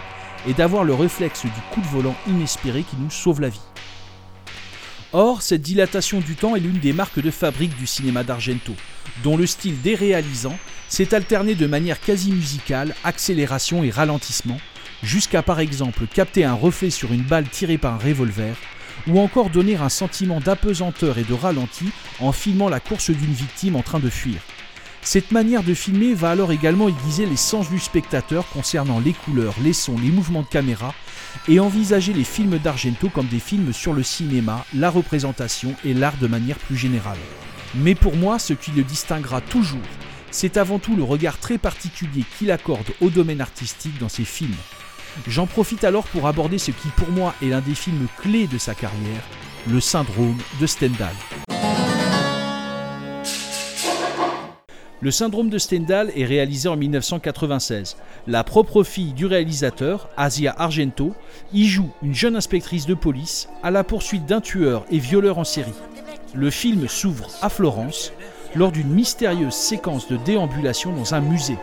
et 0.47 0.53
d'avoir 0.53 0.85
le 0.85 0.93
réflexe 0.93 1.43
du 1.43 1.61
coup 1.71 1.81
de 1.81 1.87
volant 1.87 2.15
inespéré 2.27 2.83
qui 2.83 2.95
nous 2.95 3.09
sauve 3.09 3.41
la 3.41 3.49
vie. 3.49 3.59
Or, 5.13 5.41
cette 5.41 5.61
dilatation 5.61 6.21
du 6.21 6.35
temps 6.35 6.55
est 6.55 6.61
l'une 6.61 6.79
des 6.79 6.93
marques 6.93 7.19
de 7.19 7.31
fabrique 7.31 7.77
du 7.77 7.85
cinéma 7.85 8.23
d'Argento, 8.23 8.73
dont 9.23 9.35
le 9.35 9.45
style 9.45 9.81
déréalisant 9.81 10.57
s'est 10.87 11.13
alterné 11.13 11.53
de 11.53 11.67
manière 11.67 11.99
quasi 11.99 12.31
musicale, 12.31 12.95
accélération 13.03 13.83
et 13.83 13.89
ralentissement, 13.89 14.57
jusqu'à 15.03 15.41
par 15.41 15.59
exemple 15.59 16.07
capter 16.07 16.45
un 16.45 16.53
reflet 16.53 16.89
sur 16.89 17.11
une 17.11 17.23
balle 17.23 17.49
tirée 17.49 17.77
par 17.77 17.95
un 17.95 17.97
revolver, 17.97 18.55
ou 19.05 19.19
encore 19.19 19.49
donner 19.49 19.75
un 19.75 19.89
sentiment 19.89 20.39
d'apesanteur 20.39 21.17
et 21.17 21.23
de 21.23 21.33
ralenti 21.33 21.89
en 22.21 22.31
filmant 22.31 22.69
la 22.69 22.79
course 22.79 23.09
d'une 23.09 23.33
victime 23.33 23.75
en 23.75 23.81
train 23.81 23.99
de 23.99 24.09
fuir. 24.09 24.39
Cette 25.03 25.31
manière 25.31 25.63
de 25.63 25.73
filmer 25.73 26.13
va 26.13 26.29
alors 26.29 26.51
également 26.51 26.87
aiguiser 26.87 27.25
les 27.25 27.35
sens 27.35 27.69
du 27.69 27.79
spectateur 27.79 28.47
concernant 28.49 28.99
les 28.99 29.13
couleurs, 29.13 29.55
les 29.63 29.73
sons, 29.73 29.97
les 30.01 30.11
mouvements 30.11 30.43
de 30.43 30.47
caméra, 30.47 30.93
et 31.47 31.59
envisager 31.59 32.13
les 32.13 32.23
films 32.23 32.59
d'Argento 32.59 33.09
comme 33.09 33.27
des 33.27 33.39
films 33.39 33.73
sur 33.73 33.93
le 33.93 34.03
cinéma, 34.03 34.63
la 34.75 34.91
représentation 34.91 35.73
et 35.83 35.95
l'art 35.95 36.17
de 36.17 36.27
manière 36.27 36.57
plus 36.57 36.77
générale. 36.77 37.17
Mais 37.75 37.95
pour 37.95 38.15
moi, 38.15 38.37
ce 38.37 38.53
qui 38.53 38.71
le 38.71 38.83
distinguera 38.83 39.41
toujours, 39.41 39.79
c'est 40.29 40.57
avant 40.57 40.77
tout 40.77 40.95
le 40.95 41.03
regard 41.03 41.39
très 41.39 41.57
particulier 41.57 42.23
qu'il 42.37 42.51
accorde 42.51 42.91
au 43.01 43.09
domaine 43.09 43.41
artistique 43.41 43.97
dans 43.99 44.09
ses 44.09 44.25
films. 44.25 44.55
J'en 45.27 45.47
profite 45.47 45.83
alors 45.83 46.05
pour 46.05 46.27
aborder 46.27 46.59
ce 46.59 46.71
qui 46.71 46.87
pour 46.95 47.09
moi 47.09 47.33
est 47.41 47.47
l'un 47.47 47.61
des 47.61 47.75
films 47.75 48.07
clés 48.21 48.47
de 48.47 48.57
sa 48.57 48.75
carrière, 48.75 49.23
le 49.67 49.81
syndrome 49.81 50.37
de 50.59 50.67
Stendhal. 50.67 51.15
Le 55.03 55.09
syndrome 55.09 55.49
de 55.49 55.57
Stendhal 55.57 56.11
est 56.15 56.25
réalisé 56.25 56.69
en 56.69 56.77
1996. 56.77 57.97
La 58.27 58.43
propre 58.43 58.83
fille 58.83 59.13
du 59.13 59.25
réalisateur, 59.25 60.09
Asia 60.15 60.53
Argento, 60.55 61.15
y 61.53 61.65
joue 61.65 61.89
une 62.03 62.13
jeune 62.13 62.35
inspectrice 62.35 62.85
de 62.85 62.93
police 62.93 63.49
à 63.63 63.71
la 63.71 63.83
poursuite 63.83 64.27
d'un 64.27 64.41
tueur 64.41 64.85
et 64.91 64.99
violeur 64.99 65.39
en 65.39 65.43
série. 65.43 65.73
Le 66.35 66.51
film 66.51 66.87
s'ouvre 66.87 67.27
à 67.41 67.49
Florence 67.49 68.13
lors 68.53 68.71
d'une 68.71 68.89
mystérieuse 68.89 69.55
séquence 69.55 70.07
de 70.07 70.17
déambulation 70.17 70.95
dans 70.95 71.15
un 71.15 71.21
musée. 71.21 71.57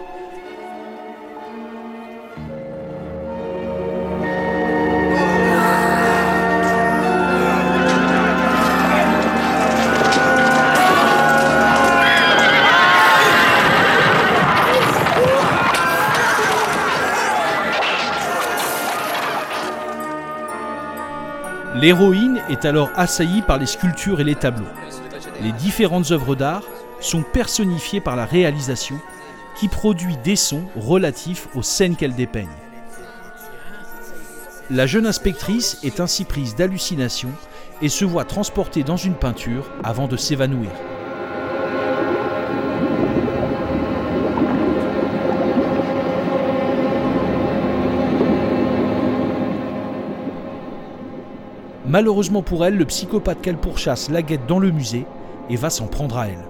L'héroïne 21.88 22.42
est 22.50 22.66
alors 22.66 22.90
assaillie 22.96 23.40
par 23.40 23.56
les 23.56 23.64
sculptures 23.64 24.20
et 24.20 24.24
les 24.24 24.34
tableaux. 24.34 24.68
Les 25.40 25.52
différentes 25.52 26.10
œuvres 26.10 26.36
d'art 26.36 26.64
sont 27.00 27.22
personnifiées 27.22 28.02
par 28.02 28.14
la 28.14 28.26
réalisation 28.26 29.00
qui 29.56 29.68
produit 29.68 30.18
des 30.18 30.36
sons 30.36 30.66
relatifs 30.76 31.48
aux 31.54 31.62
scènes 31.62 31.96
qu'elle 31.96 32.14
dépeigne. 32.14 32.52
La 34.70 34.86
jeune 34.86 35.06
inspectrice 35.06 35.78
est 35.82 35.98
ainsi 35.98 36.26
prise 36.26 36.56
d'hallucination 36.56 37.30
et 37.80 37.88
se 37.88 38.04
voit 38.04 38.26
transportée 38.26 38.82
dans 38.82 38.98
une 38.98 39.14
peinture 39.14 39.64
avant 39.82 40.08
de 40.08 40.18
s'évanouir. 40.18 40.68
Malheureusement 51.88 52.42
pour 52.42 52.66
elle, 52.66 52.76
le 52.76 52.84
psychopathe 52.84 53.40
qu'elle 53.40 53.56
pourchasse 53.56 54.10
la 54.10 54.20
guette 54.20 54.46
dans 54.46 54.58
le 54.58 54.70
musée 54.70 55.06
et 55.48 55.56
va 55.56 55.70
s'en 55.70 55.86
prendre 55.86 56.18
à 56.18 56.28
elle. 56.28 56.44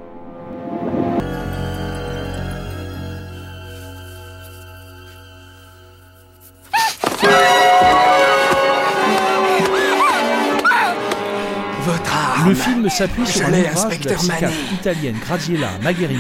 Le 12.46 12.54
film 12.54 12.88
s'appuie 12.88 13.26
sur 13.26 13.46
un 13.46 13.52
ouvrage 13.52 14.00
de 14.00 14.08
la 14.08 14.14
psychiatre 14.14 14.72
italienne 14.72 15.16
Graziella 15.20 15.68
Magherini 15.82 16.18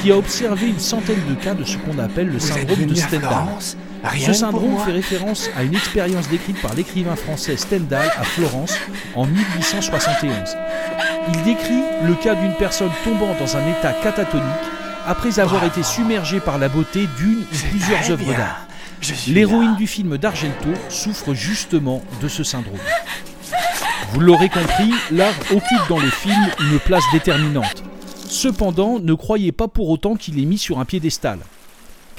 qui 0.00 0.12
a 0.12 0.16
observé 0.16 0.68
une 0.68 0.78
centaine 0.78 1.20
de 1.28 1.34
cas 1.34 1.54
de 1.54 1.64
ce 1.64 1.76
qu'on 1.78 1.98
appelle 1.98 2.28
le 2.28 2.38
syndrome 2.38 2.86
de 2.86 2.94
Stendhal. 2.94 3.48
Ce 4.18 4.32
syndrome 4.32 4.78
fait 4.84 4.92
référence 4.92 5.50
à 5.56 5.62
une 5.62 5.74
expérience 5.74 6.28
décrite 6.28 6.60
par 6.60 6.74
l'écrivain 6.74 7.16
français 7.16 7.56
Stendhal 7.56 8.10
à 8.18 8.24
Florence 8.24 8.74
en 9.14 9.26
1871. 9.26 10.56
Il 11.28 11.42
décrit 11.42 11.82
le 12.04 12.14
cas 12.14 12.34
d'une 12.34 12.54
personne 12.54 12.90
tombant 13.04 13.34
dans 13.38 13.56
un 13.56 13.68
état 13.68 13.92
catatonique 13.92 14.44
après 15.06 15.38
avoir 15.38 15.64
été 15.64 15.82
submergée 15.82 16.40
par 16.40 16.58
la 16.58 16.68
beauté 16.68 17.08
d'une 17.18 17.40
ou 17.40 17.68
plusieurs 17.70 18.10
œuvres 18.10 18.34
d'art. 18.34 18.66
L'héroïne 19.28 19.76
du 19.76 19.86
film 19.86 20.18
d'Argento 20.18 20.70
souffre 20.88 21.34
justement 21.34 22.02
de 22.20 22.28
ce 22.28 22.44
syndrome. 22.44 22.78
Vous 24.12 24.20
l'aurez 24.20 24.48
compris, 24.48 24.92
l'art 25.10 25.34
occupe 25.50 25.88
dans 25.88 25.98
le 25.98 26.10
film 26.10 26.48
une 26.60 26.78
place 26.80 27.04
déterminante. 27.12 27.84
Cependant, 28.26 28.98
ne 28.98 29.14
croyez 29.14 29.52
pas 29.52 29.68
pour 29.68 29.88
autant 29.88 30.16
qu'il 30.16 30.38
est 30.40 30.44
mis 30.44 30.58
sur 30.58 30.78
un 30.80 30.84
piédestal 30.84 31.38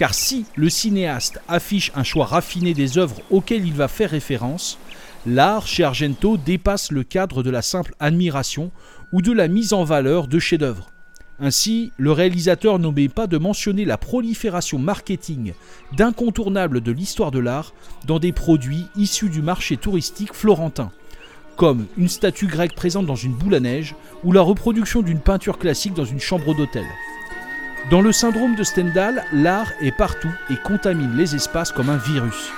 Car 0.01 0.15
si 0.15 0.45
le 0.55 0.67
cinéaste 0.67 1.39
affiche 1.47 1.91
un 1.93 2.01
choix 2.01 2.25
raffiné 2.25 2.73
des 2.73 2.97
œuvres 2.97 3.21
auxquelles 3.29 3.67
il 3.67 3.73
va 3.73 3.87
faire 3.87 4.09
référence, 4.09 4.79
l'art 5.27 5.67
chez 5.67 5.83
Argento 5.83 6.37
dépasse 6.37 6.91
le 6.91 7.03
cadre 7.03 7.43
de 7.43 7.51
la 7.51 7.61
simple 7.61 7.93
admiration 7.99 8.71
ou 9.13 9.21
de 9.21 9.31
la 9.31 9.47
mise 9.47 9.73
en 9.73 9.83
valeur 9.83 10.27
de 10.27 10.39
chefs-d'œuvre. 10.39 10.89
Ainsi, 11.39 11.91
le 11.97 12.11
réalisateur 12.11 12.79
n'omet 12.79 13.09
pas 13.09 13.27
de 13.27 13.37
mentionner 13.37 13.85
la 13.85 13.99
prolifération 13.99 14.79
marketing 14.79 15.53
d'incontournables 15.95 16.81
de 16.81 16.91
l'histoire 16.91 17.29
de 17.29 17.37
l'art 17.37 17.71
dans 18.07 18.17
des 18.17 18.31
produits 18.31 18.87
issus 18.95 19.29
du 19.29 19.43
marché 19.43 19.77
touristique 19.77 20.33
florentin, 20.33 20.91
comme 21.57 21.85
une 21.95 22.09
statue 22.09 22.47
grecque 22.47 22.75
présente 22.75 23.05
dans 23.05 23.13
une 23.13 23.35
boule 23.35 23.53
à 23.53 23.59
neige 23.59 23.93
ou 24.23 24.31
la 24.31 24.41
reproduction 24.41 25.03
d'une 25.03 25.19
peinture 25.19 25.59
classique 25.59 25.93
dans 25.93 26.05
une 26.05 26.19
chambre 26.19 26.55
d'hôtel. 26.55 26.87
Dans 27.89 28.01
le 28.01 28.11
syndrome 28.11 28.55
de 28.55 28.63
Stendhal, 28.63 29.25
l'art 29.33 29.71
est 29.81 29.91
partout 29.91 30.31
et 30.49 30.55
contamine 30.55 31.17
les 31.17 31.35
espaces 31.35 31.71
comme 31.71 31.89
un 31.89 31.97
virus. 31.97 32.49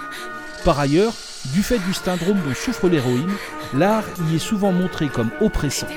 Par 0.66 0.80
ailleurs, 0.80 1.14
du 1.54 1.64
fait 1.64 1.80
du 1.80 1.94
syndrome 1.94 2.40
dont 2.46 2.54
souffre 2.54 2.90
l'héroïne, 2.90 3.32
l'art 3.74 4.04
y 4.30 4.36
est 4.36 4.40
souvent 4.40 4.72
montré 4.72 5.08
comme 5.08 5.30
oppressant. 5.40 5.88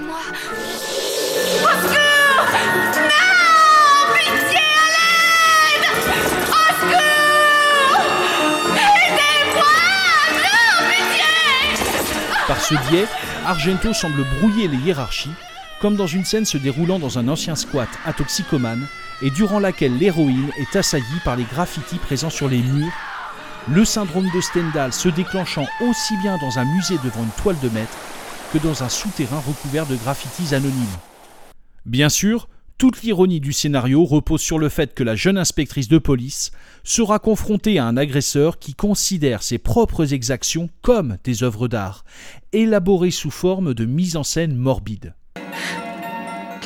Par 12.46 12.60
ce 12.60 12.74
biais, 12.88 13.06
Argento 13.44 13.92
semble 13.92 14.24
brouiller 14.38 14.68
les 14.68 14.78
hiérarchies, 14.78 15.34
comme 15.80 15.96
dans 15.96 16.06
une 16.06 16.24
scène 16.24 16.46
se 16.46 16.58
déroulant 16.58 16.98
dans 16.98 17.18
un 17.18 17.28
ancien 17.28 17.56
squat 17.56 17.88
à 18.04 18.12
Toxicomane, 18.12 18.86
et 19.22 19.30
durant 19.30 19.58
laquelle 19.58 19.96
l'héroïne 19.96 20.50
est 20.58 20.76
assaillie 20.76 21.04
par 21.24 21.36
les 21.36 21.44
graffitis 21.44 21.98
présents 21.98 22.30
sur 22.30 22.48
les 22.48 22.62
murs, 22.62 22.92
le 23.68 23.84
syndrome 23.84 24.28
de 24.34 24.40
Stendhal 24.40 24.92
se 24.92 25.08
déclenchant 25.08 25.66
aussi 25.80 26.16
bien 26.18 26.38
dans 26.38 26.58
un 26.58 26.64
musée 26.64 26.98
devant 27.02 27.22
une 27.22 27.42
toile 27.42 27.58
de 27.62 27.68
maître 27.68 27.96
que 28.52 28.58
dans 28.58 28.82
un 28.82 28.88
souterrain 28.88 29.40
recouvert 29.40 29.86
de 29.86 29.96
graffitis 29.96 30.54
anonymes. 30.54 30.86
Bien 31.84 32.08
sûr, 32.08 32.48
toute 32.78 33.02
l'ironie 33.02 33.40
du 33.40 33.52
scénario 33.52 34.04
repose 34.04 34.42
sur 34.42 34.58
le 34.58 34.68
fait 34.68 34.94
que 34.94 35.02
la 35.02 35.16
jeune 35.16 35.38
inspectrice 35.38 35.88
de 35.88 35.98
police 35.98 36.50
sera 36.84 37.18
confrontée 37.18 37.78
à 37.78 37.86
un 37.86 37.96
agresseur 37.96 38.58
qui 38.58 38.74
considère 38.74 39.42
ses 39.42 39.58
propres 39.58 40.12
exactions 40.12 40.68
comme 40.82 41.16
des 41.24 41.42
œuvres 41.42 41.68
d'art, 41.68 42.04
élaborées 42.52 43.10
sous 43.10 43.30
forme 43.30 43.72
de 43.72 43.86
mise 43.86 44.16
en 44.16 44.24
scène 44.24 44.54
morbide. 44.54 45.14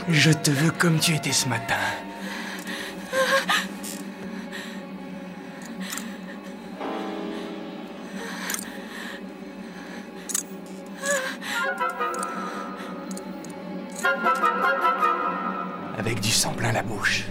Je 0.08 0.32
te 0.32 0.50
veux 0.50 0.72
comme 0.72 0.98
tu 0.98 1.14
étais 1.14 1.32
ce 1.32 1.48
matin. 1.48 1.76
Avec 15.98 16.20
du 16.20 16.30
sang 16.30 16.52
plein 16.52 16.72
la 16.72 16.82
bouche. 16.82 17.26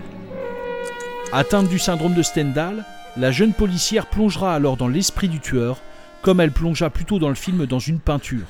Atteinte 1.31 1.69
du 1.69 1.79
syndrome 1.79 2.13
de 2.13 2.23
Stendhal, 2.23 2.85
la 3.17 3.31
jeune 3.31 3.53
policière 3.53 4.07
plongera 4.07 4.53
alors 4.53 4.77
dans 4.77 4.87
l'esprit 4.87 5.27
du 5.27 5.39
tueur, 5.39 5.81
comme 6.21 6.39
elle 6.39 6.51
plongea 6.51 6.89
plus 6.89 7.05
tôt 7.05 7.19
dans 7.19 7.29
le 7.29 7.35
film 7.35 7.65
dans 7.65 7.79
une 7.79 7.99
peinture. 7.99 8.47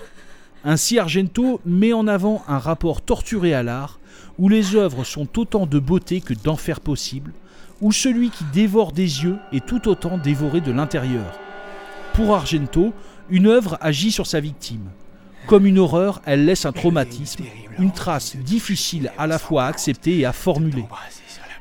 Ainsi 0.63 0.99
Argento 0.99 1.61
met 1.65 1.93
en 1.93 2.07
avant 2.07 2.43
un 2.47 2.57
rapport 2.57 3.01
torturé 3.01 3.53
à 3.53 3.63
l'art, 3.63 3.99
où 4.37 4.49
les 4.49 4.75
œuvres 4.75 5.03
sont 5.03 5.39
autant 5.39 5.65
de 5.65 5.79
beauté 5.79 6.21
que 6.21 6.33
d'enfer 6.33 6.81
possible, 6.81 7.31
où 7.81 7.91
celui 7.91 8.29
qui 8.29 8.43
dévore 8.53 8.91
des 8.91 9.23
yeux 9.23 9.37
est 9.53 9.65
tout 9.65 9.87
autant 9.87 10.17
dévoré 10.17 10.61
de 10.61 10.71
l'intérieur. 10.71 11.39
Pour 12.13 12.35
Argento, 12.35 12.93
une 13.29 13.47
œuvre 13.47 13.77
agit 13.81 14.11
sur 14.11 14.27
sa 14.27 14.39
victime. 14.39 14.89
Comme 15.47 15.65
une 15.65 15.79
horreur, 15.79 16.21
elle 16.25 16.45
laisse 16.45 16.65
un 16.65 16.71
traumatisme, 16.71 17.43
une 17.77 17.91
trace 17.91 18.35
difficile 18.35 19.11
à 19.17 19.27
la 19.27 19.39
fois 19.39 19.63
à 19.63 19.67
accepter 19.67 20.19
et 20.19 20.25
à 20.25 20.33
formuler. 20.33 20.85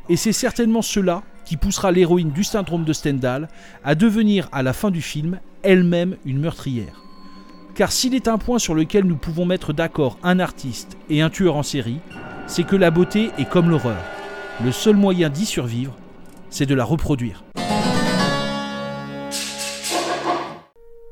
Et 0.09 0.17
c'est 0.17 0.33
certainement 0.33 0.83
cela 0.83 1.23
qui 1.45 1.57
poussera 1.57 1.93
l'héroïne 1.93 2.31
du 2.31 2.45
syndrome 2.45 2.85
de 2.85 2.93
Stendhal 2.93 3.49
à 3.85 3.95
devenir 3.95 4.49
à 4.53 4.63
la 4.63 4.73
fin 4.73 4.91
du 4.91 5.01
film 5.01 5.41
elle-même 5.63 6.17
une 6.25 6.41
meurtrière. 6.41 7.03
Car 7.75 7.93
s'il 7.93 8.15
est 8.15 8.29
un 8.29 8.39
point 8.39 8.59
sur 8.59 8.75
lequel 8.75 9.05
nous 9.05 9.17
pouvons 9.17 9.47
mettre 9.47 9.73
d'accord 9.73 10.19
un 10.23 10.41
artiste 10.41 10.97
et 11.09 11.23
un 11.23 11.31
tueur 11.31 11.57
en 11.57 11.63
série, 11.63 12.01
c'est 12.47 12.65
que 12.65 12.77
la 12.77 12.91
beauté 12.91 13.31
est 13.39 13.49
comme 13.49 13.71
l'horreur. 13.71 14.03
Le 14.65 14.73
seul 14.73 14.97
moyen 14.97 15.29
d'y 15.29 15.47
survivre, 15.47 15.97
c'est 16.51 16.67
de 16.67 16.75
la 16.75 16.85
reproduire. 16.85 17.45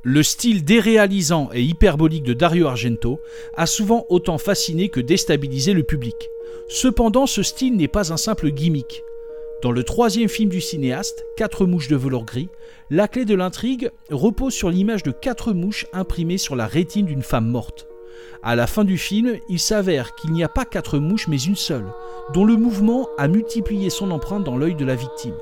Le 0.03 0.23
style 0.25 0.65
déréalisant 0.65 1.51
et 1.53 1.63
hyperbolique 1.63 2.25
de 2.25 2.33
Dario 2.33 2.67
Argento 2.67 3.21
a 3.55 3.67
souvent 3.67 4.05
autant 4.09 4.39
fasciné 4.39 4.89
que 4.89 4.99
déstabilisé 4.99 5.75
le 5.75 5.85
public. 5.85 6.17
Cependant, 6.69 7.27
ce 7.27 7.45
style 7.45 7.77
n'est 7.77 7.87
pas 7.87 8.13
un 8.13 8.17
simple 8.17 8.51
gimmick. 8.51 9.05
Dans 9.63 9.71
le 9.71 9.85
troisième 9.85 10.29
film 10.29 10.51
du 10.51 10.61
cinéaste, 10.61 11.25
Quatre 11.37 11.67
mouches 11.67 11.89
de 11.89 11.97
velours 11.97 12.25
gris, 12.25 12.49
la 12.91 13.07
clé 13.07 13.25
de 13.25 13.35
l'intrigue 13.37 13.91
repose 14.11 14.55
sur 14.55 14.71
l'image 14.71 15.05
de 15.05 15.13
quatre 15.13 15.53
mouches 15.53 15.87
imprimées 15.93 16.39
sur 16.39 16.57
la 16.57 16.67
rétine 16.67 17.07
d'une 17.07 17.23
femme 17.23 17.47
morte. 17.47 17.87
À 18.43 18.57
la 18.57 18.67
fin 18.67 18.85
du 18.85 18.99
film, 18.99 19.37
il 19.49 19.59
s'avère 19.59 20.15
qu'il 20.15 20.33
n'y 20.33 20.45
a 20.45 20.49
pas 20.49 20.65
quatre 20.65 20.99
mouches 20.99 21.29
mais 21.29 21.41
une 21.41 21.57
seule, 21.57 21.87
dont 22.33 22.45
le 22.45 22.57
mouvement 22.57 23.09
a 23.19 23.29
multiplié 23.29 23.91
son 23.91 24.11
empreinte 24.11 24.45
dans 24.45 24.57
l'œil 24.57 24.75
de 24.75 24.85
la 24.85 24.95
victime. 24.95 25.35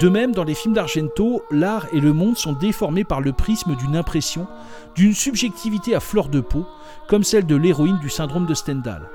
De 0.00 0.08
même, 0.08 0.32
dans 0.32 0.42
les 0.42 0.54
films 0.54 0.74
d'Argento, 0.74 1.42
l'art 1.50 1.86
et 1.92 2.00
le 2.00 2.12
monde 2.12 2.36
sont 2.36 2.52
déformés 2.52 3.04
par 3.04 3.20
le 3.20 3.32
prisme 3.32 3.76
d'une 3.76 3.94
impression, 3.94 4.48
d'une 4.96 5.14
subjectivité 5.14 5.94
à 5.94 6.00
fleur 6.00 6.28
de 6.28 6.40
peau, 6.40 6.66
comme 7.08 7.22
celle 7.22 7.46
de 7.46 7.54
l'héroïne 7.54 8.00
du 8.00 8.10
syndrome 8.10 8.46
de 8.46 8.54
Stendhal. 8.54 9.08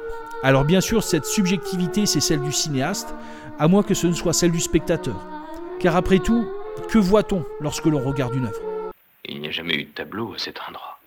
Alors 0.43 0.63
bien 0.63 0.79
sûr, 0.79 1.03
cette 1.03 1.25
subjectivité, 1.25 2.05
c'est 2.05 2.21
celle 2.21 2.41
du 2.41 2.53
cinéaste, 2.53 3.13
à 3.59 3.67
moins 3.67 3.83
que 3.83 3.93
ce 3.93 4.07
ne 4.07 4.13
soit 4.13 4.33
celle 4.33 4.53
du 4.53 4.61
spectateur. 4.61 5.27
Car 5.79 5.97
après 5.97 6.19
tout, 6.19 6.45
que 6.87 6.97
voit-on 6.97 7.43
lorsque 7.59 7.85
l'on 7.85 7.99
regarde 7.99 8.33
une 8.33 8.45
œuvre? 8.45 8.61
Il 9.25 9.41
n'y 9.41 9.49
a 9.49 9.51
jamais 9.51 9.75
eu 9.75 9.83
de 9.83 9.91
tableau 9.91 10.33
à 10.33 10.37
cet 10.37 10.59
endroit. 10.67 11.00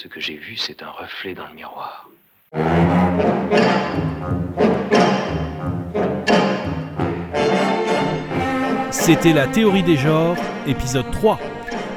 Ce 0.00 0.06
que 0.06 0.20
j'ai 0.20 0.36
vu, 0.36 0.56
c'est 0.56 0.84
un 0.84 0.90
reflet 0.90 1.34
dans 1.34 1.48
le 1.48 1.54
miroir. 1.54 2.08
C'était 8.92 9.32
la 9.32 9.48
théorie 9.48 9.82
des 9.82 9.96
genres, 9.96 10.36
épisode 10.68 11.10
3. 11.10 11.40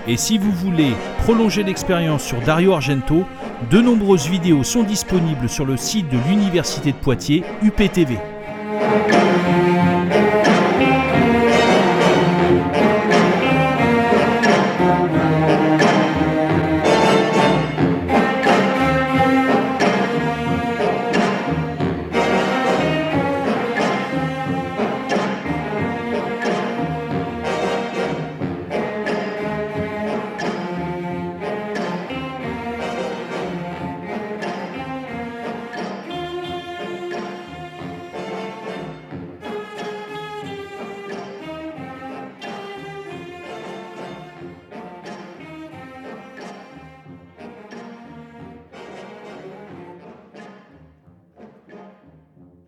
Et 0.08 0.18
si 0.18 0.40
vous 0.40 0.52
voulez 0.52 0.94
prolonger 1.20 1.62
l'expérience 1.62 2.24
sur 2.24 2.42
Dario 2.42 2.74
Argento, 2.74 3.24
de 3.70 3.80
nombreuses 3.80 4.28
vidéos 4.28 4.64
sont 4.64 4.82
disponibles 4.82 5.48
sur 5.48 5.66
le 5.66 5.78
site 5.78 6.10
de 6.10 6.18
l'Université 6.28 6.94
de 6.94 6.98
Poitiers, 6.98 7.44
UPTV. 7.62 8.18